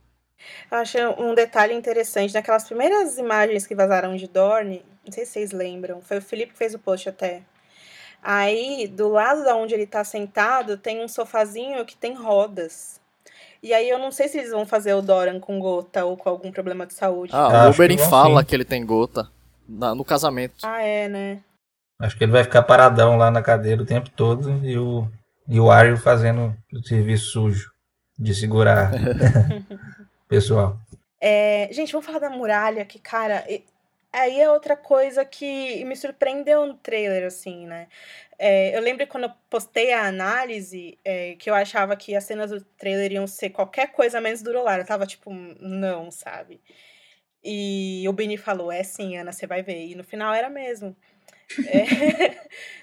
[0.70, 2.32] Eu acho um detalhe interessante.
[2.32, 6.52] Naquelas primeiras imagens que vazaram de Dorne, não sei se vocês lembram, foi o Felipe
[6.52, 7.42] que fez o post até.
[8.22, 13.00] Aí, do lado da onde ele tá sentado, tem um sofazinho que tem rodas.
[13.62, 16.28] E aí eu não sei se eles vão fazer o Doran com gota ou com
[16.28, 17.32] algum problema de saúde.
[17.34, 18.46] Ah, o Oberyn que fala sim.
[18.46, 19.28] que ele tem gota
[19.68, 20.56] na- no casamento.
[20.64, 21.40] Ah, é, né?
[22.00, 25.08] Acho que ele vai ficar paradão lá na cadeira o tempo todo e o,
[25.48, 27.72] e o Aryo fazendo o serviço sujo
[28.16, 28.92] de segurar
[30.28, 30.78] pessoal.
[31.20, 33.64] É, gente, vamos falar da muralha, que, cara, e-
[34.12, 37.88] aí é outra coisa que me surpreendeu no trailer, assim, né?
[38.38, 42.50] É, eu lembro quando eu postei a análise, é, que eu achava que as cenas
[42.50, 44.78] do trailer iam ser qualquer coisa menos do Rolar.
[44.78, 46.60] Eu tava tipo, não, sabe?
[47.42, 49.86] E o Bini falou, é sim, Ana, você vai ver.
[49.86, 50.96] E no final era mesmo.
[51.66, 52.36] É,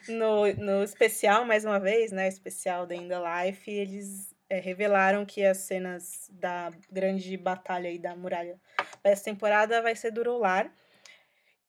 [0.12, 2.28] no, no especial, mais uma vez, né?
[2.28, 8.00] Especial da In The Life, eles é, revelaram que as cenas da grande batalha aí
[8.00, 8.60] da muralha
[9.04, 10.72] dessa temporada vai ser do Rolar.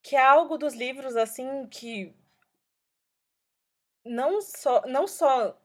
[0.07, 2.15] Que é algo dos livros, assim, que
[4.05, 4.83] não só.
[4.87, 5.59] Não só.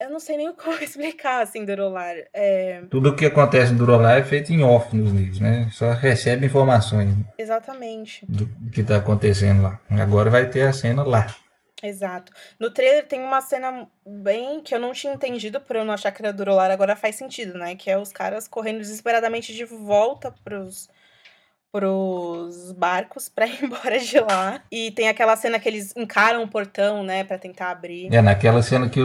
[0.00, 2.16] Eu não sei nem como explicar, assim, do Rolar.
[2.34, 5.68] É, Tudo o que acontece no Durolá é feito em off nos livros, né?
[5.70, 8.26] Só recebe informações exatamente.
[8.26, 9.80] do que está acontecendo lá.
[9.90, 11.32] Agora vai ter a cena lá.
[11.80, 12.32] Exato.
[12.58, 16.10] No trailer tem uma cena bem que eu não tinha entendido por eu não achar
[16.10, 17.76] que era do Rolar, agora faz sentido, né?
[17.76, 20.88] Que é os caras correndo desesperadamente de volta pros,
[21.72, 24.62] pros barcos pra ir embora de lá.
[24.70, 28.12] E tem aquela cena que eles encaram o portão, né, Pra tentar abrir.
[28.12, 29.00] É, naquela cena que,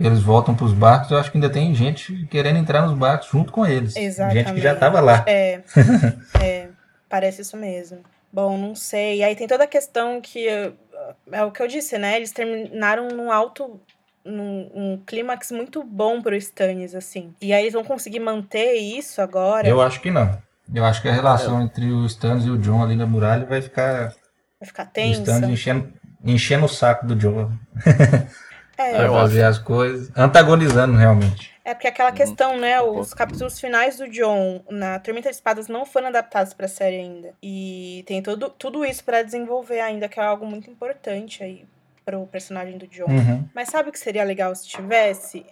[0.00, 3.28] eles voltam para os barcos, eu acho que ainda tem gente querendo entrar nos barcos
[3.28, 3.94] junto com eles.
[3.94, 4.66] Gente que já Exatamente.
[4.66, 5.24] estava lá.
[5.26, 5.60] É,
[6.42, 6.68] é,
[7.08, 8.00] parece isso mesmo.
[8.32, 9.18] Bom, não sei.
[9.18, 12.16] E aí tem toda a questão que é o que eu disse, né?
[12.16, 13.80] Eles terminaram num alto
[14.24, 17.32] num um clímax muito bom pro Stannis, assim.
[17.40, 19.68] E aí eles vão conseguir manter isso agora.
[19.68, 20.36] Eu acho que não.
[20.74, 23.62] Eu acho que a relação entre o Stannis e o John ali na muralha vai
[23.62, 24.12] ficar
[24.60, 25.20] Vai ficar o tensa.
[25.20, 25.92] Stannis enchendo,
[26.24, 27.52] enchendo o saco do John
[28.78, 31.50] É, Eu pra fazer as coisas, antagonizando realmente.
[31.64, 32.78] é porque aquela questão, né?
[32.82, 36.96] Um Os capítulos finais do John na Tormenta de Espadas não foram adaptados pra série
[36.96, 37.32] ainda.
[37.42, 41.64] E tem tudo, tudo isso pra desenvolver ainda, que é algo muito importante aí
[42.04, 43.06] pro personagem do John.
[43.08, 43.48] Uhum.
[43.54, 45.46] Mas sabe o que seria legal se tivesse?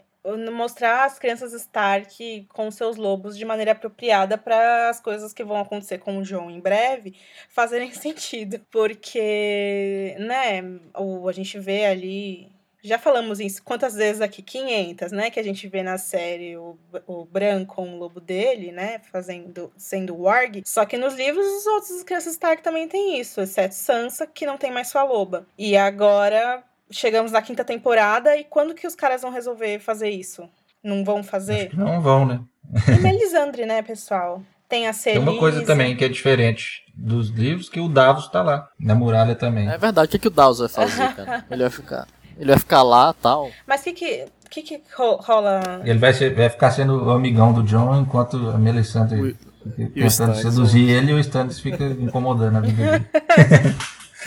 [0.51, 5.59] Mostrar as crianças Stark com seus lobos de maneira apropriada para as coisas que vão
[5.59, 7.15] acontecer com o John em breve
[7.51, 8.59] fazerem sentido.
[8.71, 10.63] Porque, né,
[10.97, 12.53] o, a gente vê ali.
[12.83, 14.43] Já falamos isso quantas vezes aqui?
[14.43, 15.31] 500, né?
[15.31, 19.01] Que a gente vê na série o, o Bran com o lobo dele, né?
[19.11, 20.63] Fazendo, sendo Warg.
[20.67, 24.59] Só que nos livros, os outros crianças Stark também tem isso, exceto Sansa, que não
[24.59, 25.47] tem mais sua loba.
[25.57, 30.49] E agora chegamos na quinta temporada e quando que os caras vão resolver fazer isso?
[30.83, 31.71] Não vão Acho fazer?
[31.71, 32.41] que não vão, né?
[32.89, 34.43] E Melisandre, né, pessoal?
[34.69, 35.23] Tem a Tem Celise.
[35.23, 39.35] uma coisa também que é diferente dos livros, que o Davos tá lá, na muralha
[39.35, 39.69] também.
[39.71, 41.45] É verdade, o que, que o Dawes vai fazer, cara?
[41.51, 42.09] Ele vai ficar.
[42.37, 43.51] Ele vai ficar lá tal.
[43.67, 45.83] Mas o que que, que que ro- rola?
[45.85, 49.21] Ele vai, ser, vai ficar sendo o amigão do John, enquanto a Melisandre
[49.65, 53.07] O- tentando Stannis, seduzir ele e o Stannis fica incomodando a vida dele.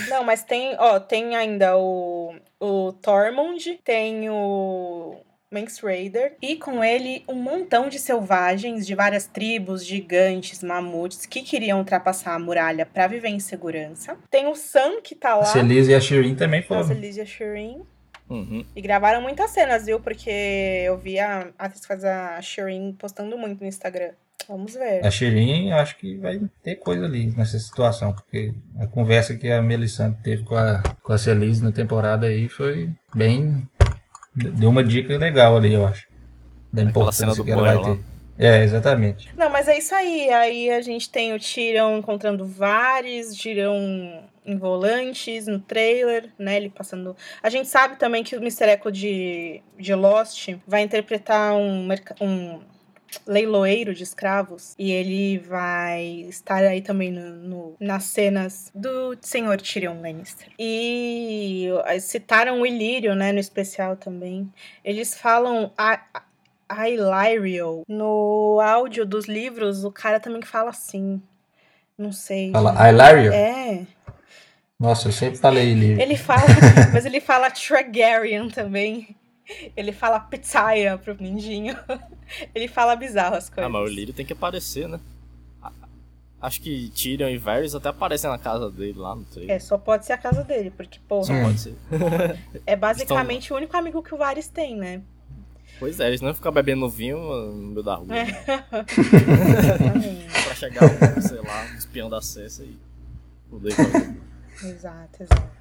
[0.10, 5.16] Não, mas tem, ó, tem ainda o, o Tormund, tem o
[5.52, 11.42] Manx Raider, e com ele um montão de selvagens de várias tribos, gigantes, mamutes, que
[11.42, 14.18] queriam ultrapassar a muralha pra viver em segurança.
[14.30, 16.84] Tem o Sam, que tá A lá, Celise e a Shireen também a foram.
[16.84, 17.82] Celise e a Shireen.
[18.30, 18.66] Uhum.
[18.76, 20.00] E gravaram muitas cenas, viu?
[20.00, 24.12] Porque eu vi a atriz que faz a Shireen postando muito no Instagram.
[24.48, 25.06] Vamos ver.
[25.06, 29.62] A Shireen, acho que vai ter coisa ali nessa situação, porque a conversa que a
[29.62, 33.68] Melisandre teve com a, com a Celise na temporada aí foi bem.
[34.34, 36.08] Deu uma dica legal ali, eu acho.
[36.72, 37.96] Da importância cena do que ela vai lá.
[37.96, 38.00] ter.
[38.40, 39.30] É, exatamente.
[39.36, 40.30] Não, mas é isso aí.
[40.30, 46.56] Aí a gente tem o Tyrion encontrando vários, Tyrion em volantes, no trailer, né?
[46.56, 47.16] Ele passando.
[47.44, 48.70] A gente sabe também que o Mr.
[48.70, 51.88] Echo de, de Lost vai interpretar um,
[52.22, 52.62] um
[53.26, 59.60] leiloeiro de escravos e ele vai estar aí também no, no, nas cenas do senhor
[59.60, 60.50] Tyrion Lannister.
[60.58, 61.70] E
[62.00, 64.52] citaram o Ilírio, né, no especial também.
[64.84, 66.02] Eles falam a,
[66.70, 67.84] a Illyrio.
[67.88, 71.22] No áudio dos livros, o cara também fala assim.
[71.98, 72.52] Não sei.
[72.52, 73.34] Fala Illyrio?
[73.34, 73.57] É.
[74.80, 76.00] Nossa, eu sempre falei Illyrio.
[76.00, 76.46] Ele fala,
[76.94, 79.16] mas ele fala Targaryen também.
[79.76, 81.76] Ele fala pizzaia pro Mindinho.
[82.54, 83.64] Ele fala bizarro as coisas.
[83.64, 85.00] Ah, mas o Lírio tem que aparecer, né?
[86.40, 89.56] Acho que Tyrion e Varys até aparecem na casa dele lá no trailer.
[89.56, 91.24] É, só pode ser a casa dele, porque, porra.
[91.24, 91.76] Só pode ser.
[92.68, 93.56] é basicamente Estão...
[93.56, 95.02] o único amigo que o Varys tem, né?
[95.80, 98.16] Pois é, eles não ficam bebendo vinho no meio da rua.
[98.16, 98.26] É.
[100.44, 100.90] pra chegar
[101.22, 102.78] sei lá, um espião da Cessa e.
[104.64, 105.58] Exato, exato.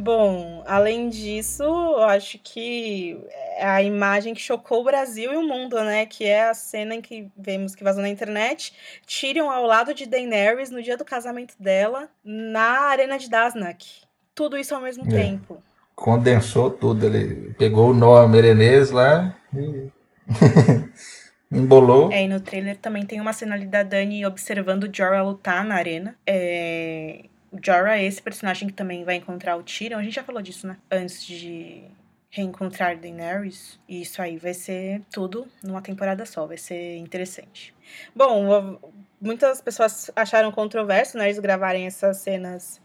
[0.00, 3.20] Bom, além disso, eu acho que
[3.56, 6.06] é a imagem que chocou o Brasil e o mundo, né?
[6.06, 8.72] Que é a cena em que vemos que vazou na internet.
[9.04, 13.84] Tyrion ao lado de Daenerys no dia do casamento dela, na Arena de Dasnak.
[14.36, 15.08] Tudo isso ao mesmo é.
[15.08, 15.60] tempo.
[15.96, 17.06] Condensou tudo.
[17.06, 19.90] Ele pegou o nó merenês lá e.
[21.50, 22.12] Embolou.
[22.12, 25.64] É, e no trailer também tem uma cena ali da Dani observando o Jorah lutar
[25.64, 26.14] na arena.
[26.24, 29.98] É Jorah é esse personagem que também vai encontrar o Tyrion.
[29.98, 30.76] A gente já falou disso, né?
[30.90, 31.84] Antes de
[32.30, 33.80] reencontrar Daenerys.
[33.88, 36.46] E isso aí vai ser tudo numa temporada só.
[36.46, 37.74] Vai ser interessante.
[38.14, 38.78] Bom,
[39.20, 41.26] muitas pessoas acharam controverso, né?
[41.26, 42.80] Eles gravarem essas cenas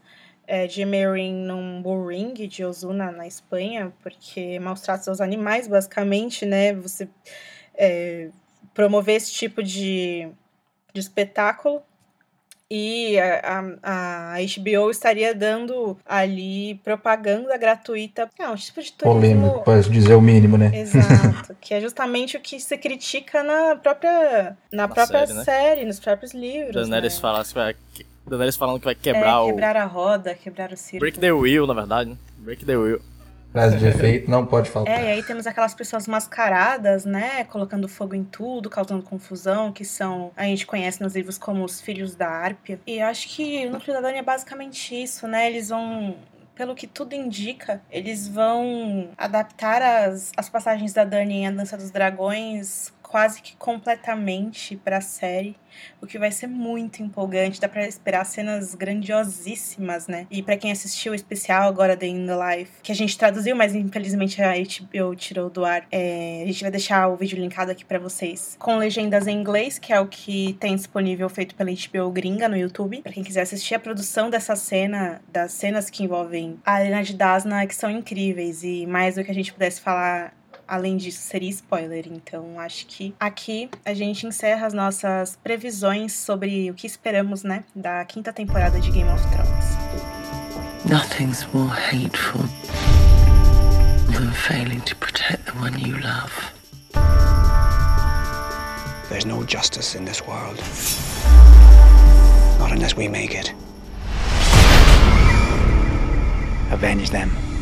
[0.46, 3.92] é, de Meereen num bull ring de Ozuna, na Espanha.
[4.02, 6.72] Porque maus tratos aos animais, basicamente, né?
[6.72, 7.08] Você
[7.74, 8.30] é,
[8.72, 10.28] promover esse tipo de,
[10.92, 11.82] de espetáculo
[12.70, 13.40] e a,
[13.82, 18.28] a, a, HBO estaria dando ali propaganda gratuita.
[18.38, 19.20] É um tipo de turismo...
[19.20, 20.70] Polêmico, para dizer o mínimo, né?
[20.74, 21.54] Exato.
[21.60, 25.44] que é justamente o que se critica na própria, na, na própria série, né?
[25.44, 26.74] série, nos próprios livros.
[26.74, 27.74] Daenerys né?
[28.26, 29.46] Daenerys falando que vai quebrar é, o...
[29.46, 31.00] quebrar a roda, quebrar o círculo.
[31.00, 32.16] Break the wheel, na verdade, né?
[32.38, 33.00] Break the wheel.
[33.54, 34.98] Frase de efeito não pode faltar.
[34.98, 37.44] É, e aí temos aquelas pessoas mascaradas, né?
[37.44, 40.32] Colocando fogo em tudo, causando confusão, que são.
[40.36, 42.80] A gente conhece nos livros como os filhos da Árpia.
[42.84, 45.46] E acho que o núcleo da Dani é basicamente isso, né?
[45.46, 46.16] Eles vão
[46.56, 51.76] pelo que tudo indica, eles vão adaptar as, as passagens da Dani em A Dança
[51.76, 55.54] dos Dragões quase que completamente para a série,
[56.02, 57.60] o que vai ser muito empolgante.
[57.60, 60.26] Dá para esperar cenas grandiosíssimas, né?
[60.28, 63.54] E para quem assistiu o especial agora The In the Life, que a gente traduziu,
[63.54, 67.70] mas infelizmente a HBO tirou do ar, é, a gente vai deixar o vídeo linkado
[67.70, 71.70] aqui para vocês com legendas em inglês, que é o que tem disponível feito pela
[71.70, 73.00] HBO gringa no YouTube.
[73.00, 77.14] Para quem quiser assistir a produção dessa cena, das cenas que envolvem a Arena de
[77.14, 80.34] Dasna, que são incríveis e mais do que a gente pudesse falar
[80.66, 86.70] Além disso, seria spoiler, então acho que aqui a gente encerra as nossas previsões sobre
[86.70, 89.64] o que esperamos, né, da quinta temporada de Game of Thrones.
[90.86, 92.42] Nothing's more hateful
[94.12, 96.32] than failing to protect the one you love.
[99.08, 100.58] There's no justice in this world.
[102.58, 103.54] Not unless we make it.
[106.70, 107.53] Avenge them.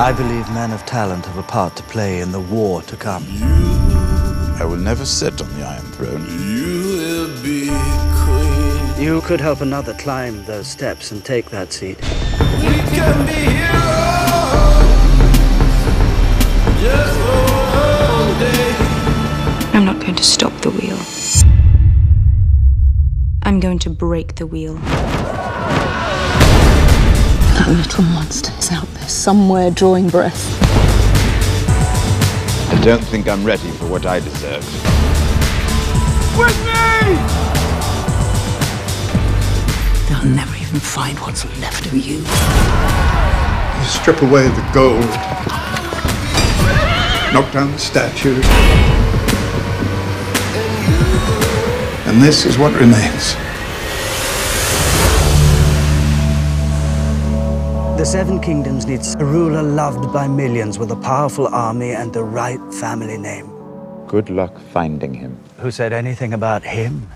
[0.00, 3.24] I believe men of talent have a part to play in the war to come.
[4.58, 6.24] I will never sit on the Iron Throne.
[6.40, 7.68] You will be
[8.24, 9.02] queen.
[9.02, 11.98] You could help another climb those steps and take that seat.
[12.00, 14.80] We can be heroes.
[16.80, 18.74] Just for day.
[19.74, 20.98] I'm not going to stop the wheel.
[23.42, 24.78] I'm going to break the wheel.
[27.60, 30.58] That little monster is out there somewhere drawing breath.
[32.72, 34.64] I don't think I'm ready for what I deserve.
[36.38, 37.16] With me!
[40.08, 42.20] They'll never even find what's left of you.
[42.20, 45.04] You strip away the gold,
[47.34, 48.46] knock down the statues,
[52.06, 53.36] and this is what remains.
[58.00, 62.24] The Seven Kingdoms needs a ruler loved by millions with a powerful army and the
[62.24, 63.44] right family name.
[64.06, 65.38] Good luck finding him.
[65.58, 67.06] Who said anything about him?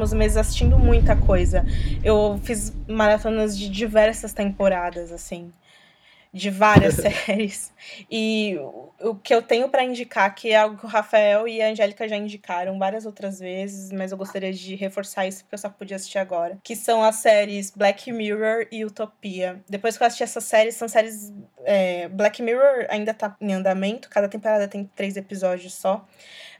[0.00, 1.64] Últimos meses assistindo muita coisa.
[2.02, 5.52] Eu fiz maratonas de diversas temporadas, assim
[6.32, 6.94] de várias
[7.26, 7.72] séries.
[8.10, 8.56] E
[9.00, 12.06] o que eu tenho para indicar, que é algo que o Rafael e a Angélica
[12.08, 15.96] já indicaram várias outras vezes, mas eu gostaria de reforçar isso porque eu só podia
[15.96, 19.60] assistir agora, que são as séries Black Mirror e Utopia.
[19.68, 21.32] Depois que eu assisti essas séries, são séries.
[21.64, 26.06] É, Black Mirror ainda tá em andamento, cada temporada tem três episódios só.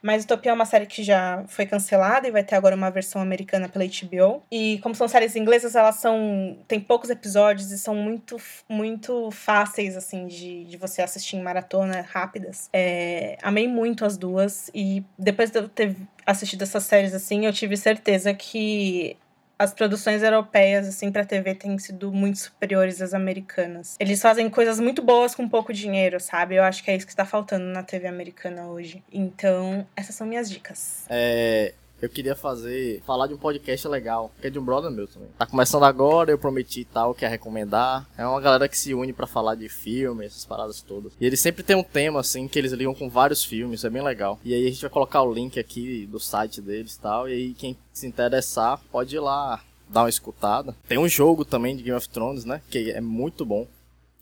[0.02, 3.20] Mas Utopia é uma série que já foi cancelada e vai ter agora uma versão
[3.20, 4.42] americana pela HBO.
[4.50, 6.58] E como são séries inglesas, elas são.
[6.66, 8.36] tem poucos episódios e são muito,
[8.68, 12.68] muito fáceis, assim, de, de você assistir em maratona rápidas.
[12.72, 14.70] É, amei muito as duas.
[14.74, 15.96] E depois de eu ter
[16.26, 19.16] assistido essas séries assim, eu tive certeza que
[19.60, 23.94] as produções europeias, assim, pra TV têm sido muito superiores às americanas.
[24.00, 26.54] Eles fazem coisas muito boas com pouco dinheiro, sabe?
[26.54, 29.04] Eu acho que é isso que está faltando na TV americana hoje.
[29.12, 31.04] Então, essas são minhas dicas.
[31.10, 35.06] É, eu queria fazer, falar de um podcast legal, que é de um brother meu
[35.06, 35.28] também.
[35.38, 38.08] Tá começando agora, eu prometi tal, que é recomendar.
[38.16, 41.12] É uma galera que se une para falar de filmes, essas paradas todas.
[41.20, 44.02] E eles sempre tem um tema, assim, que eles ligam com vários filmes, é bem
[44.02, 44.38] legal.
[44.44, 47.32] E aí a gente vai colocar o link aqui do site deles e tal, e
[47.32, 50.74] aí quem se interessar pode ir lá dar uma escutada.
[50.88, 53.66] Tem um jogo também de Game of Thrones, né, que é muito bom.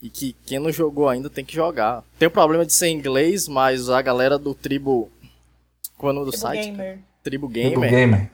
[0.01, 2.05] E que quem não jogou ainda tem que jogar.
[2.17, 5.11] Tem o problema de ser inglês, mas a galera do tribo.
[5.97, 6.71] Qual é o nome do Tribo site?
[6.71, 6.99] Gamer.
[7.23, 8.31] Tribo Gamer gamer.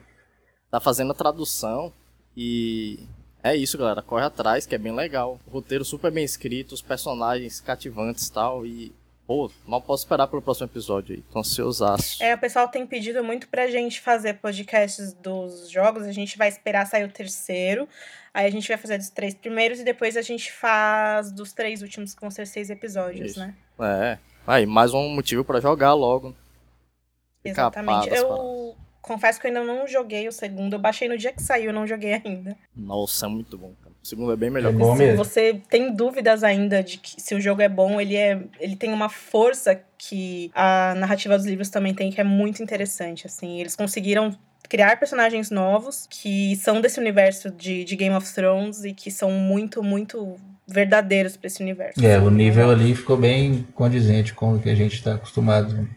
[0.69, 1.91] tá fazendo a tradução
[2.35, 2.99] e
[3.45, 4.01] é isso, galera.
[4.01, 5.39] Corre atrás, que é bem legal.
[5.45, 8.65] O roteiro super bem escrito, os personagens cativantes e tal.
[8.65, 8.91] E,
[9.27, 11.21] pô, mal posso esperar pelo próximo episódio aí.
[11.31, 12.23] Tô ansiosaço.
[12.23, 16.03] É, o pessoal tem pedido muito pra gente fazer podcasts dos jogos.
[16.03, 17.87] A gente vai esperar sair o terceiro.
[18.33, 21.83] Aí a gente vai fazer dos três primeiros e depois a gente faz dos três
[21.83, 23.39] últimos, que vão ser seis episódios, Isso.
[23.39, 23.55] né?
[23.79, 24.17] É.
[24.47, 26.35] Aí, mais um motivo pra jogar logo.
[27.43, 28.09] Exatamente.
[28.09, 28.27] Eu.
[29.05, 30.73] Confesso que eu ainda não joguei o segundo.
[30.73, 32.55] Eu baixei no dia que saiu, eu não joguei ainda.
[32.75, 33.95] Nossa, é muito bom, cara.
[34.03, 34.69] O segundo é bem melhor.
[34.69, 35.17] É que o bom Se mesmo.
[35.17, 38.91] você tem dúvidas ainda de que se o jogo é bom, ele é ele tem
[38.91, 43.59] uma força que a narrativa dos livros também tem que é muito interessante, assim.
[43.59, 44.37] Eles conseguiram
[44.67, 49.31] criar personagens novos que são desse universo de, de Game of Thrones e que são
[49.31, 50.35] muito, muito
[50.67, 52.03] verdadeiros pra esse universo.
[52.03, 55.87] É, o nível ali ficou bem condizente com o que a gente está acostumado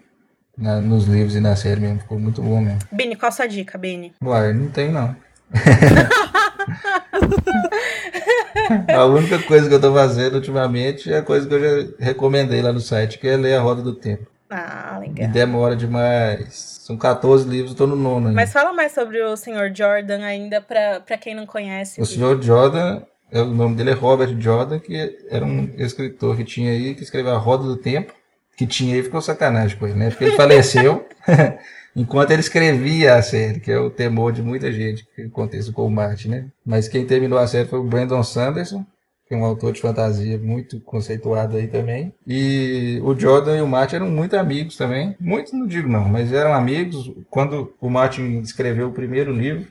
[0.59, 2.01] na- nos livros e na série mesmo.
[2.01, 2.81] Ficou muito bom mesmo.
[2.93, 4.13] Bini, qual a sua dica, Bini?
[4.23, 5.15] Uai, não tem não.
[8.95, 12.61] a única coisa que eu tô fazendo ultimamente é a coisa que eu já recomendei
[12.63, 14.27] lá no site, que é ler A Roda do Tempo.
[14.51, 15.29] Ah, E legal.
[15.31, 16.81] demora demais.
[16.85, 18.41] São 14 livros, eu tô no nono ainda.
[18.41, 19.71] Mas fala mais sobre o Sr.
[19.75, 22.01] Jordan ainda pra, pra quem não conhece.
[22.01, 26.45] O senhor Jordan, é, o nome dele é Robert Jordan, que era um escritor que
[26.45, 28.13] tinha aí, que escreveu A Roda do Tempo,
[28.59, 30.11] que tinha aí, ficou sacanagem com ele, né?
[30.11, 31.07] Porque ele faleceu
[31.95, 35.87] enquanto ele escrevia a série, que é o temor de muita gente que acontece com
[35.87, 36.47] o Martin, né?
[36.67, 38.85] Mas quem terminou a série foi o Brandon Sanderson,
[39.29, 42.13] que é um autor de fantasia muito conceituado aí também.
[42.27, 45.15] E o Jordan e o Martin eram muito amigos também.
[45.21, 47.13] Muito não digo não, mas eram amigos.
[47.31, 49.69] Quando o Martin escreveu o primeiro livro,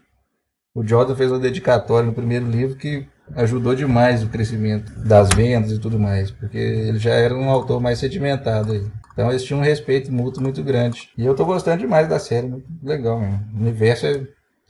[0.74, 3.06] o Jordan fez uma dedicatória no primeiro livro que
[3.36, 7.82] ajudou demais o crescimento das vendas e tudo mais, porque ele já era um autor
[7.82, 8.86] mais sedimentado aí.
[9.14, 11.10] Então eles tinham um respeito mútuo muito grande.
[11.18, 13.44] E eu tô gostando demais da série, muito legal mesmo.
[13.54, 14.22] O universo é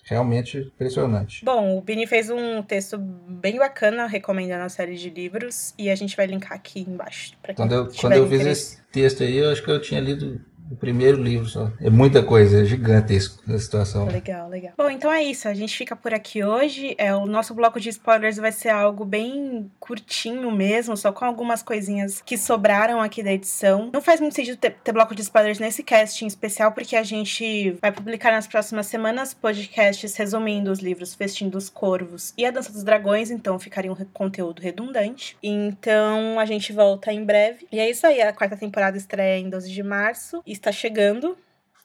[0.10, 1.44] realmente impressionante.
[1.44, 5.96] Bom, o Bini fez um texto bem bacana recomendando a série de livros e a
[5.96, 7.34] gente vai linkar aqui embaixo.
[7.56, 10.40] Quando eu, quando eu fiz esse texto aí, eu acho que eu tinha lido
[10.70, 11.72] o primeiro livro só.
[11.80, 14.08] É muita coisa, é gigantesco a situação.
[14.08, 14.74] Legal, legal.
[14.78, 15.48] Bom, então é isso.
[15.48, 16.96] A gente fica por aqui hoje.
[16.98, 21.64] É, o nosso bloco de spoilers vai ser algo bem curtinho mesmo, só com algumas
[21.64, 23.90] coisinhas que sobraram aqui da edição.
[23.94, 27.04] Não faz muito sentido ter, ter bloco de spoilers nesse cast em especial, porque a
[27.04, 32.52] gente vai publicar nas próximas semanas podcasts resumindo os livros Festim dos Corvos e A
[32.52, 35.38] Dança dos Dragões, então ficaria um conteúdo redundante.
[35.42, 37.68] Então a gente volta em breve.
[37.72, 38.22] E é isso aí.
[38.22, 41.38] A quarta temporada estreia em 12 de março e está chegando.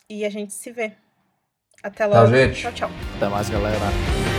[0.09, 0.93] E a gente se vê.
[1.83, 2.27] Até logo.
[2.35, 2.61] gente.
[2.61, 2.91] Tchau, tchau.
[3.17, 4.32] Até mais, galera.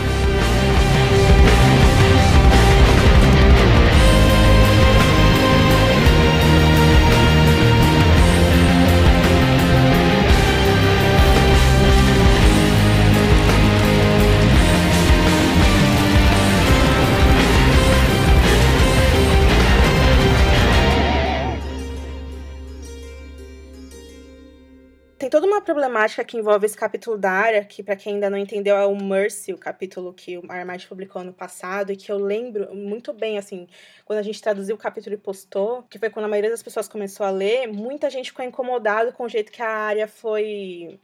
[25.24, 28.36] Tem toda uma problemática que envolve esse capítulo da área, que pra quem ainda não
[28.36, 32.18] entendeu é o Mercy, o capítulo que o Armad publicou ano passado, e que eu
[32.18, 33.66] lembro muito bem, assim,
[34.04, 36.86] quando a gente traduziu o capítulo e postou, que foi quando a maioria das pessoas
[36.86, 41.00] começou a ler, muita gente ficou incomodado com o jeito que a área foi.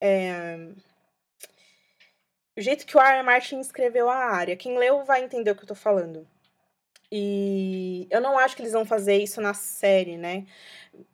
[0.00, 0.70] é,
[2.56, 3.22] o jeito que o R.
[3.22, 4.56] Martin escreveu a área.
[4.56, 6.26] Quem leu vai entender o que eu tô falando.
[7.12, 10.46] E eu não acho que eles vão fazer isso na série, né?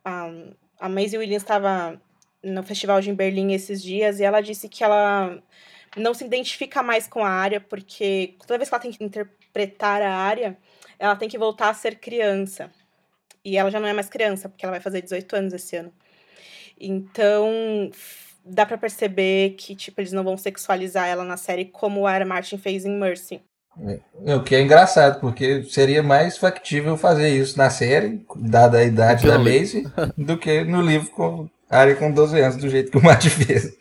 [0.05, 0.31] A,
[0.79, 2.01] a Maisie Williams estava
[2.43, 5.43] no festival de Berlim esses dias e ela disse que ela
[5.97, 10.01] não se identifica mais com a área, porque toda vez que ela tem que interpretar
[10.03, 10.57] a área,
[10.99, 12.71] ela tem que voltar a ser criança.
[13.45, 15.93] E ela já não é mais criança, porque ela vai fazer 18 anos esse ano.
[16.79, 17.91] Então,
[18.45, 22.27] dá para perceber que, tipo, eles não vão sexualizar ela na série como o Aaron
[22.27, 23.43] Martin fez em Mercy.
[24.27, 28.85] É, o que é engraçado, porque seria mais factível fazer isso na série, dada a
[28.85, 29.85] idade da Maisie,
[30.17, 33.79] do que no livro com área com 12 anos, do jeito que o Matt fez.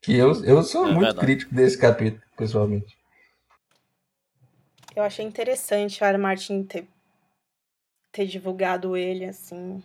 [0.00, 1.20] Que eu, eu sou é muito verdade.
[1.20, 2.96] crítico desse capítulo, pessoalmente.
[4.94, 6.86] Eu achei interessante o Aaron Martin ter,
[8.12, 9.82] ter divulgado ele, assim.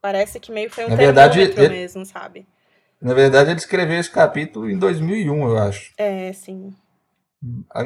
[0.00, 2.46] Parece que meio foi um na verdade, ele, mesmo, sabe?
[3.00, 5.92] Na verdade, ele escreveu esse capítulo em 2001, eu acho.
[5.96, 6.74] É, sim.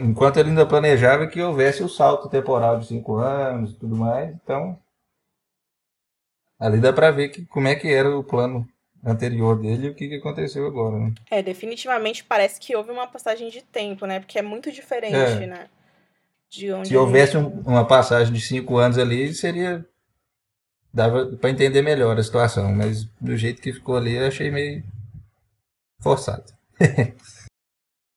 [0.01, 4.35] Enquanto ele ainda planejava que houvesse o salto temporal de cinco anos e tudo mais,
[4.43, 4.77] então
[6.59, 8.67] ali dá para ver que, como é que era o plano
[9.05, 11.13] anterior dele e o que, que aconteceu agora, né?
[11.31, 14.21] É, definitivamente parece que houve uma passagem de tempo, né?
[14.21, 15.47] Porque é muito diferente, é.
[15.47, 15.69] né?
[16.49, 19.85] De onde Se houvesse um, uma passagem de cinco anos ali, seria
[20.93, 24.85] dava para entender melhor a situação, mas do jeito que ficou ali, eu achei meio
[26.01, 26.45] forçado.